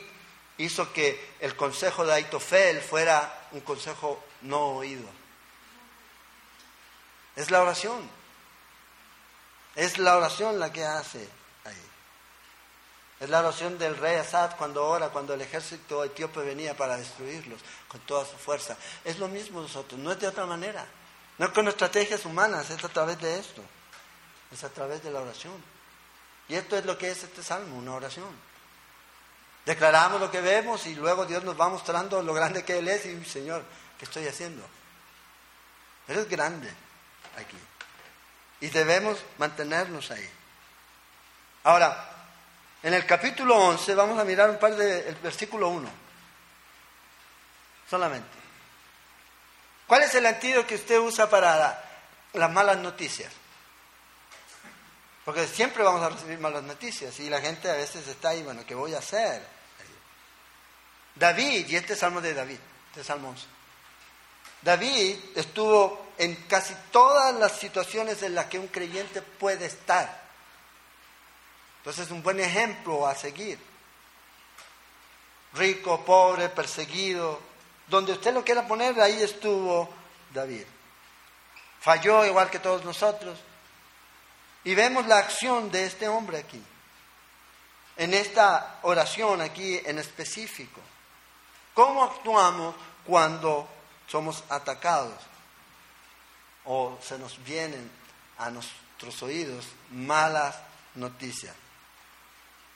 [0.57, 5.09] hizo que el consejo de Aitofel fuera un consejo no oído.
[7.35, 8.09] Es la oración.
[9.75, 11.27] Es la oración la que hace
[11.65, 11.81] ahí.
[13.19, 17.61] Es la oración del rey Assad cuando ora, cuando el ejército etíope venía para destruirlos
[17.87, 18.77] con toda su fuerza.
[19.03, 20.85] Es lo mismo nosotros, no es de otra manera.
[21.39, 23.63] No es con estrategias humanas, es a través de esto.
[24.51, 25.63] Es a través de la oración.
[26.47, 28.52] Y esto es lo que es este salmo, una oración.
[29.65, 33.05] Declaramos lo que vemos y luego Dios nos va mostrando lo grande que Él es
[33.05, 33.63] y, Señor,
[33.97, 34.63] ¿qué estoy haciendo?
[36.07, 36.69] Él es grande
[37.37, 37.57] aquí.
[38.59, 40.29] Y debemos mantenernos ahí.
[41.63, 42.09] Ahora,
[42.81, 45.89] en el capítulo 11 vamos a mirar un par de, el versículo 1.
[47.89, 48.37] Solamente.
[49.87, 51.83] ¿Cuál es el antídoto que usted usa para
[52.33, 53.31] las malas noticias.
[55.25, 58.65] Porque siempre vamos a recibir malas noticias y la gente a veces está ahí, bueno,
[58.65, 59.45] ¿qué voy a hacer?
[61.15, 62.57] David, y este es salmo de David,
[62.89, 63.45] este salmo 11.
[64.61, 70.23] David estuvo en casi todas las situaciones en las que un creyente puede estar.
[71.79, 73.59] Entonces es un buen ejemplo a seguir.
[75.53, 77.41] Rico, pobre, perseguido.
[77.87, 79.89] Donde usted lo quiera poner, ahí estuvo
[80.33, 80.63] David.
[81.81, 83.37] Falló igual que todos nosotros.
[84.63, 86.61] Y vemos la acción de este hombre aquí.
[87.97, 90.81] En esta oración aquí en específico.
[91.73, 93.67] ¿Cómo actuamos cuando
[94.07, 95.15] somos atacados
[96.65, 97.89] o se nos vienen
[98.37, 100.55] a nuestros oídos malas
[100.95, 101.55] noticias?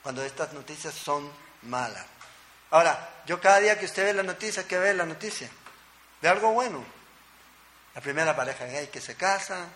[0.04, 1.32] Cuando estas noticias son
[1.64, 2.06] malas.
[2.72, 5.50] Ahora, yo cada día que usted ve la noticia, ¿qué ve la noticia?
[6.22, 6.84] De algo bueno.
[7.96, 9.68] La primera pareja gay que se casa,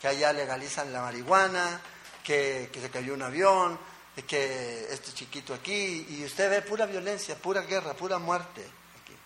[0.00, 1.80] que allá legalizan la marihuana,
[2.22, 3.78] que, que se cayó un avión,
[4.22, 8.62] que este chiquito aquí, y usted ve pura violencia, pura guerra, pura muerte
[9.02, 9.16] aquí.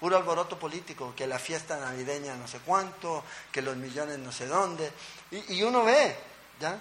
[0.00, 4.46] Puro alboroto político, que la fiesta navideña no sé cuánto, que los millones no sé
[4.46, 4.90] dónde,
[5.30, 6.16] y, uno ve,
[6.60, 6.78] ¿ya?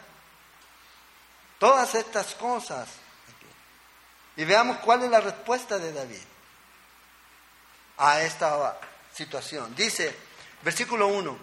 [1.59, 2.87] Todas estas cosas.
[2.87, 4.41] Aquí.
[4.41, 6.21] Y veamos cuál es la respuesta de David
[7.97, 8.79] a esta
[9.13, 9.73] situación.
[9.75, 10.15] Dice,
[10.61, 11.37] versículo 1,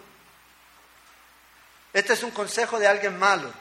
[1.92, 3.52] este es un consejo de alguien malo,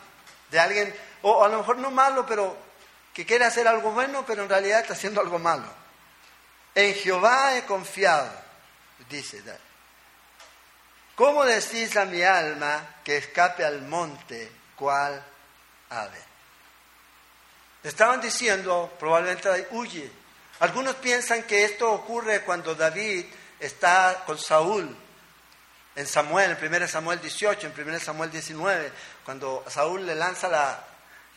[0.50, 2.58] de alguien, o a lo mejor no malo, pero
[3.14, 5.68] que quiere hacer algo bueno, pero en realidad está haciendo algo malo.
[6.74, 8.32] En Jehová he confiado,
[9.10, 9.44] dice.
[11.16, 15.24] ¿Cómo decís a mi alma que escape al monte cual
[15.90, 16.32] ave?
[17.84, 20.12] estaban diciendo, probablemente huye.
[20.60, 23.26] Algunos piensan que esto ocurre cuando David
[23.60, 24.96] está con Saúl
[26.02, 28.92] en Samuel, en 1 Samuel 18, en 1 Samuel 19,
[29.24, 30.84] cuando Saúl le lanza la,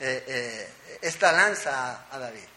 [0.00, 2.48] eh, eh, esta lanza a, David.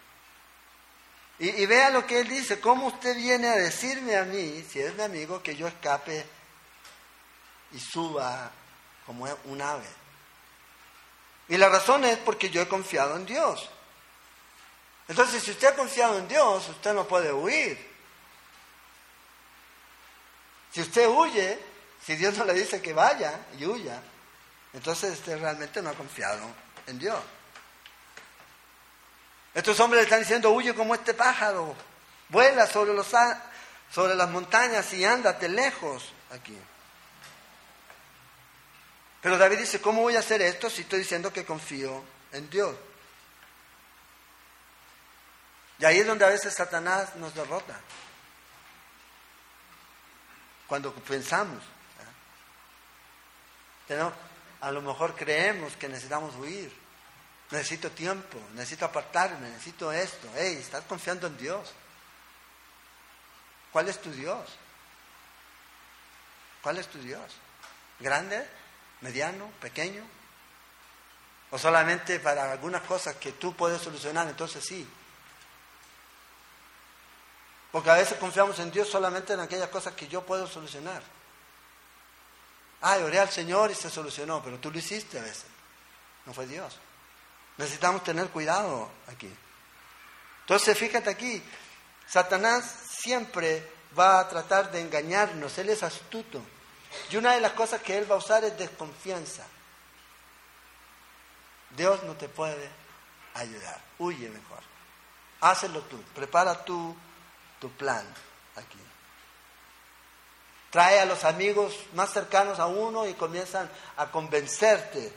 [1.39, 4.79] Y, y, vea lo que él dice, ¿cómo usted viene a decirme a mí, si
[4.79, 6.25] es mi amigo, que yo escape
[7.73, 8.51] y suba
[9.05, 9.85] como un ave?
[11.49, 13.69] Y la razón es porque yo he confiado en Dios.
[15.09, 17.77] Entonces, si usted ha confiado en Dios, usted no puede huir.
[20.71, 21.66] Si usted huye,
[22.07, 24.01] si Dios no le dice que vaya y huya,
[24.71, 26.39] entonces usted realmente no ha confiado
[26.85, 27.19] en Dios.
[29.53, 31.75] Estos hombres le están diciendo, huye como este pájaro,
[32.29, 33.07] vuela sobre, los,
[33.91, 36.57] sobre las montañas y ándate lejos aquí.
[39.21, 42.73] Pero David dice, ¿cómo voy a hacer esto si estoy diciendo que confío en Dios?
[45.79, 47.77] Y ahí es donde a veces Satanás nos derrota.
[50.67, 51.61] Cuando pensamos
[54.61, 56.71] a lo mejor creemos que necesitamos huir.
[57.51, 60.29] Necesito tiempo, necesito apartarme, necesito esto.
[60.35, 61.73] Hey, estás confiando en Dios.
[63.71, 64.49] ¿Cuál es tu Dios?
[66.61, 67.35] ¿Cuál es tu Dios?
[67.99, 68.45] ¿Grande?
[69.01, 69.49] ¿Mediano?
[69.61, 70.03] ¿Pequeño?
[71.51, 74.27] ¿O solamente para algunas cosas que tú puedes solucionar?
[74.27, 74.85] Entonces sí.
[77.71, 81.01] Porque a veces confiamos en Dios solamente en aquellas cosas que yo puedo solucionar.
[82.81, 85.45] Ay, oré al Señor y se solucionó, pero tú lo hiciste a veces.
[86.25, 86.77] No fue Dios.
[87.57, 89.33] Necesitamos tener cuidado aquí.
[90.41, 91.43] Entonces, fíjate aquí,
[92.07, 93.67] Satanás siempre
[93.97, 96.41] va a tratar de engañarnos, él es astuto.
[97.09, 99.45] Y una de las cosas que él va a usar es desconfianza.
[101.71, 102.69] Dios no te puede
[103.33, 104.59] ayudar, huye mejor.
[105.41, 106.95] Hácelo tú, prepara tú
[107.59, 108.05] tu plan
[108.55, 108.79] aquí.
[110.69, 115.13] Trae a los amigos más cercanos a uno y comienzan a convencerte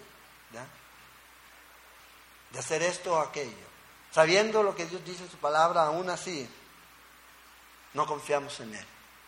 [2.50, 3.70] de hacer esto o aquello.
[4.10, 6.48] Sabiendo lo que Dios dice en su palabra, aún así,
[7.94, 8.86] no confiamos en Él.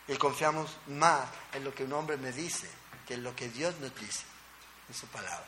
[0.09, 2.69] Y confiamos más en lo que un hombre me dice
[3.07, 4.25] que en lo que Dios nos dice
[4.89, 5.47] en su palabra.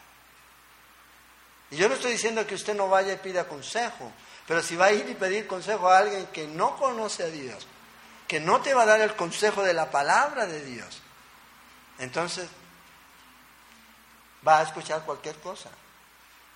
[1.71, 4.13] Y yo no estoy diciendo que usted no vaya y pida consejo,
[4.47, 7.67] pero si va a ir y pedir consejo a alguien que no conoce a Dios,
[8.41, 11.03] no te va a dar el consejo de la palabra de Dios,
[11.99, 12.49] entonces
[14.47, 15.71] va a escuchar cualquier cosa.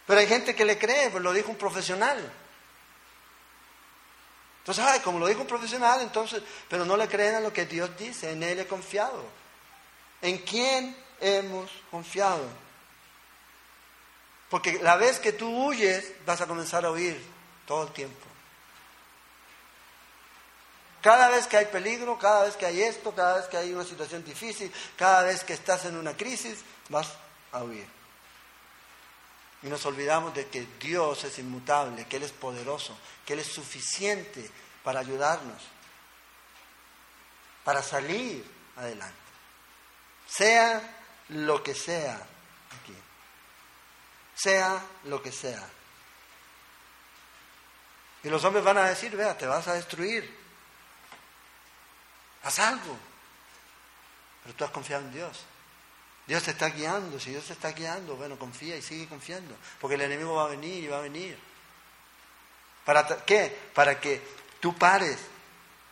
[0.06, 2.32] Pero hay gente que le cree, pues lo dijo un profesional.
[4.60, 7.66] Entonces, ay, como lo dijo un profesional, entonces, pero no le creen a lo que
[7.66, 9.24] Dios dice, en Él he confiado.
[10.20, 12.46] ¿En quién hemos confiado?
[14.50, 17.22] Porque la vez que tú huyes, vas a comenzar a oír
[17.66, 18.26] todo el tiempo.
[21.02, 23.84] Cada vez que hay peligro, cada vez que hay esto, cada vez que hay una
[23.84, 27.12] situación difícil, cada vez que estás en una crisis, vas
[27.52, 27.86] a huir.
[29.62, 33.52] Y nos olvidamos de que Dios es inmutable, que Él es poderoso, que Él es
[33.52, 34.48] suficiente
[34.84, 35.62] para ayudarnos,
[37.64, 38.44] para salir
[38.76, 39.16] adelante.
[40.28, 40.96] Sea
[41.30, 42.94] lo que sea aquí.
[44.34, 45.68] Sea lo que sea.
[48.22, 50.37] Y los hombres van a decir, vea, te vas a destruir.
[52.42, 52.96] Haz algo.
[54.42, 55.44] Pero tú has confiado en Dios.
[56.26, 57.18] Dios te está guiando.
[57.18, 59.56] Si Dios te está guiando, bueno, confía y sigue confiando.
[59.80, 61.38] Porque el enemigo va a venir y va a venir.
[62.84, 63.56] ¿Para qué?
[63.74, 64.22] Para que
[64.60, 65.18] tú pares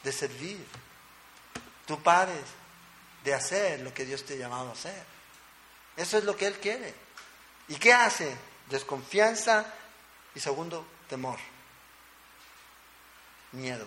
[0.03, 0.64] de servir.
[1.86, 2.44] Tú pares
[3.24, 5.05] de hacer lo que Dios te ha llamado a hacer.
[5.97, 6.94] Eso es lo que Él quiere.
[7.68, 8.36] ¿Y qué hace?
[8.68, 9.66] Desconfianza
[10.34, 11.38] y segundo, temor
[13.57, 13.86] miedo.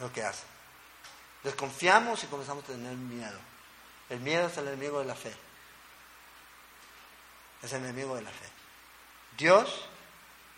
[0.00, 0.44] Lo que hace.
[1.44, 3.38] Desconfiamos y comenzamos a tener miedo.
[4.08, 5.32] El miedo es el enemigo de la fe.
[7.62, 8.48] Es el enemigo de la fe.
[9.36, 9.88] Dios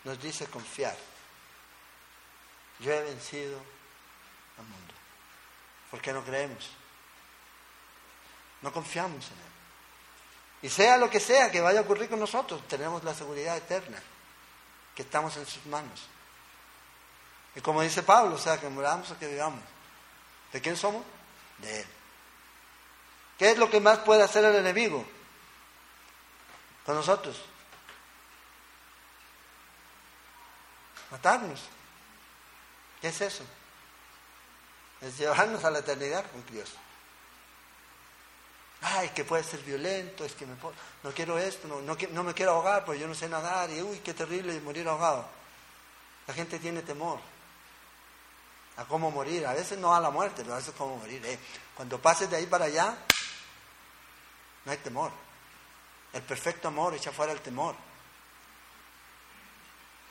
[0.05, 0.97] nos dice confiar.
[2.81, 3.59] Yo he vencido
[4.59, 4.95] al mundo.
[5.91, 6.71] ¿Por qué no creemos?
[8.63, 9.53] No confiamos en Él.
[10.63, 14.01] Y sea lo que sea que vaya a ocurrir con nosotros, tenemos la seguridad eterna,
[14.95, 16.07] que estamos en sus manos.
[17.55, 19.61] Y como dice Pablo, o sea, que moramos o que vivamos.
[20.53, 21.03] ¿De quién somos?
[21.59, 21.87] De Él.
[23.39, 25.05] ¿Qué es lo que más puede hacer el enemigo
[26.87, 27.41] con nosotros?
[31.11, 31.61] Matarnos.
[33.01, 33.45] ¿Qué es eso?
[35.01, 36.73] Es llevarnos a la eternidad con Dios.
[38.81, 40.57] Ay, que puede ser violento, es que me
[41.03, 43.99] no quiero esto, no, no me quiero ahogar porque yo no sé nadar y uy,
[43.99, 45.29] qué terrible morir ahogado.
[46.27, 47.21] La gente tiene temor
[48.77, 49.47] a cómo morir.
[49.47, 51.25] A veces no a la muerte, pero a veces cómo morir.
[51.25, 51.39] Eh.
[51.75, 52.97] Cuando pases de ahí para allá,
[54.65, 55.13] no hay temor.
[56.13, 57.75] El perfecto amor echa fuera el temor.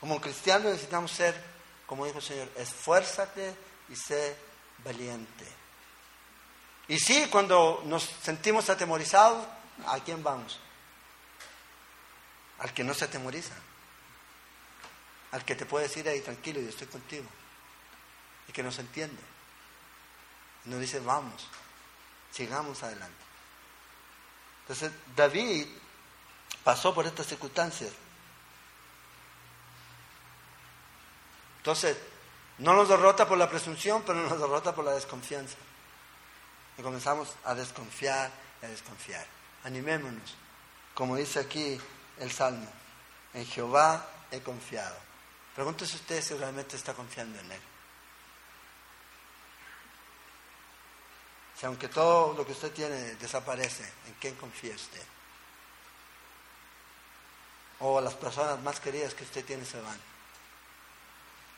[0.00, 1.40] Como cristianos necesitamos ser,
[1.86, 3.54] como dijo el Señor, esfuérzate
[3.88, 4.36] y sé
[4.84, 5.46] valiente.
[6.88, 9.46] Y sí, cuando nos sentimos atemorizados,
[9.86, 10.58] ¿a quién vamos?
[12.58, 13.54] Al que no se atemoriza.
[15.30, 17.26] Al que te puede decir ahí, tranquilo, yo estoy contigo
[18.48, 19.22] y que nos entiende.
[20.64, 21.48] Nos dice, vamos,
[22.30, 23.24] sigamos adelante.
[24.62, 25.66] Entonces, David
[26.62, 27.92] pasó por estas circunstancias.
[31.58, 31.96] Entonces,
[32.58, 35.56] no nos derrota por la presunción, pero nos derrota por la desconfianza.
[36.78, 38.30] Y comenzamos a desconfiar
[38.62, 39.26] y a desconfiar.
[39.64, 40.34] Animémonos,
[40.94, 41.80] como dice aquí
[42.18, 42.70] el Salmo,
[43.34, 44.96] en Jehová he confiado.
[45.54, 47.60] Pregúntese usted si realmente está confiando en Él.
[51.66, 55.02] Aunque todo lo que usted tiene desaparece, ¿en quién confía usted?
[57.80, 60.00] O las personas más queridas que usted tiene se van.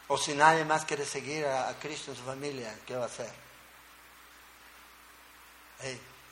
[0.09, 3.45] O si nadie más quiere seguir a, Cristo en su familia, ¿qué va a hacer?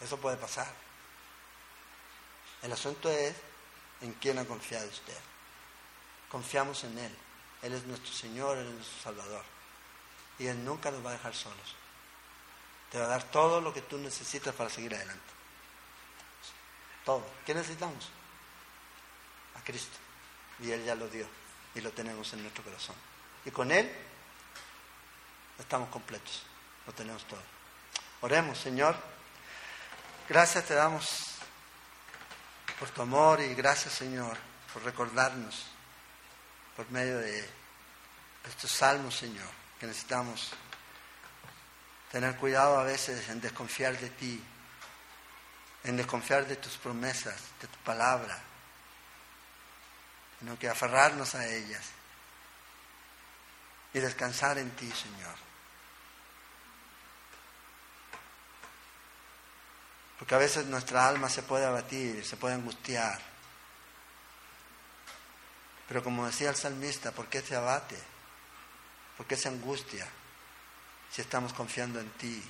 [0.01, 0.67] eso puede pasar.
[2.63, 3.35] El asunto es
[4.01, 5.19] en quién ha confiado usted.
[6.31, 7.17] Confiamos en Él.
[7.61, 9.45] Él es nuestro Señor, Él es nuestro Salvador.
[10.39, 11.77] Y Él nunca nos va a dejar solos.
[12.93, 15.25] Te va a dar todo lo que tú necesitas para seguir adelante.
[17.07, 17.25] Todo.
[17.47, 18.11] ¿Qué necesitamos?
[19.57, 19.97] A Cristo.
[20.61, 21.27] Y Él ya lo dio.
[21.75, 22.95] Y lo tenemos en nuestro corazón.
[23.47, 23.91] Y con Él
[25.59, 26.43] estamos completos.
[26.87, 27.41] Lo tenemos todo.
[28.21, 28.95] Oremos, Señor.
[30.29, 31.39] Gracias te damos
[32.79, 34.37] por tu amor y gracias, Señor,
[34.73, 35.67] por recordarnos
[36.77, 37.49] por medio de
[38.49, 40.51] estos salmos, Señor, que necesitamos
[42.13, 44.45] Tener cuidado a veces en desconfiar de ti,
[45.85, 48.39] en desconfiar de tus promesas, de tu palabra,
[50.39, 51.87] sino que aferrarnos a ellas
[53.95, 55.35] y descansar en ti, Señor.
[60.19, 63.21] Porque a veces nuestra alma se puede abatir, se puede angustiar.
[65.89, 67.99] Pero como decía el salmista, ¿por qué se abate?
[69.17, 70.07] ¿Por qué se angustia?
[71.13, 72.43] Si estamos confiando en ti.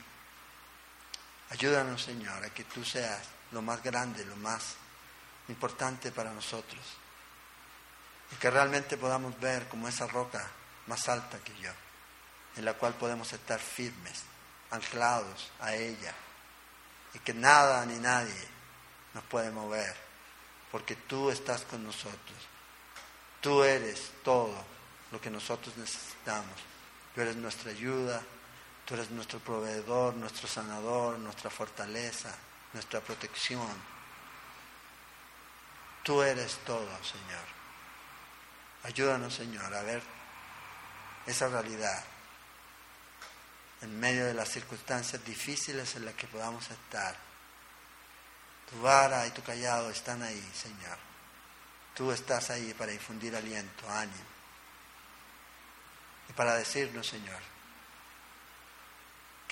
[1.50, 4.76] Ayúdanos, Señor, a que tú seas lo más grande, lo más
[5.48, 6.80] importante para nosotros.
[8.30, 10.48] Y que realmente podamos ver como esa roca
[10.86, 11.70] más alta que yo,
[12.56, 14.22] en la cual podemos estar firmes,
[14.70, 16.14] anclados a ella.
[17.14, 18.48] Y que nada ni nadie
[19.12, 19.94] nos puede mover,
[20.70, 22.38] porque tú estás con nosotros.
[23.40, 24.64] Tú eres todo
[25.10, 26.72] lo que nosotros necesitamos
[27.14, 28.22] Tú eres nuestra ayuda,
[28.84, 32.34] tú eres nuestro proveedor, nuestro sanador, nuestra fortaleza,
[32.72, 33.92] nuestra protección.
[36.02, 37.44] Tú eres todo, Señor.
[38.84, 40.02] Ayúdanos, Señor, a ver
[41.26, 42.04] esa realidad
[43.82, 47.16] en medio de las circunstancias difíciles en las que podamos estar.
[48.70, 50.98] Tu vara y tu callado están ahí, Señor.
[51.94, 54.24] Tú estás ahí para infundir aliento, ánimo.
[56.28, 57.51] Y para decirnos, Señor,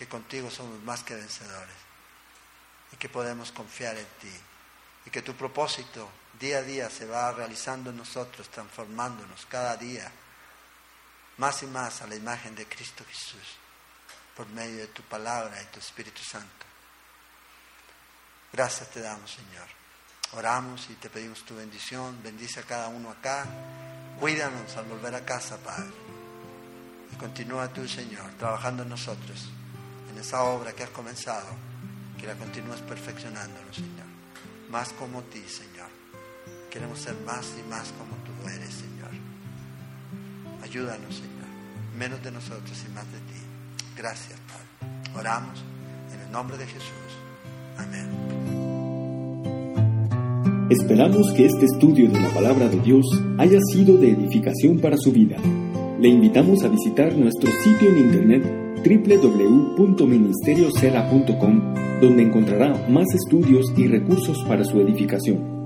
[0.01, 1.77] que contigo somos más que vencedores
[2.91, 4.33] y que podemos confiar en ti
[5.05, 6.09] y que tu propósito
[6.41, 10.11] día a día se va realizando en nosotros, transformándonos cada día
[11.37, 13.59] más y más a la imagen de Cristo Jesús
[14.35, 16.65] por medio de tu palabra y tu Espíritu Santo.
[18.55, 19.69] Gracias te damos, Señor.
[20.33, 22.23] Oramos y te pedimos tu bendición.
[22.23, 23.47] Bendice a cada uno acá.
[24.19, 25.93] Cuídanos al volver a casa, Padre.
[27.13, 29.51] Y continúa tú, Señor, trabajando en nosotros,
[30.11, 31.49] en esa obra que has comenzado,
[32.19, 34.11] que la continúas perfeccionándonos, Señor.
[34.71, 35.89] Más como ti, Señor.
[36.71, 39.11] Queremos ser más y más como tú eres, Señor.
[40.63, 41.31] Ayúdanos, Señor.
[41.97, 43.41] Menos de nosotros y más de ti.
[43.97, 45.19] Gracias, Padre.
[45.19, 45.63] Oramos
[46.13, 47.11] en el nombre de Jesús.
[47.79, 48.09] Amén.
[50.71, 53.05] Esperamos que este estudio de la palabra de Dios
[53.39, 55.37] haya sido de edificación para su vida.
[55.99, 64.43] Le invitamos a visitar nuestro sitio en internet www.ministeriosela.com, donde encontrará más estudios y recursos
[64.49, 65.60] para su edificación.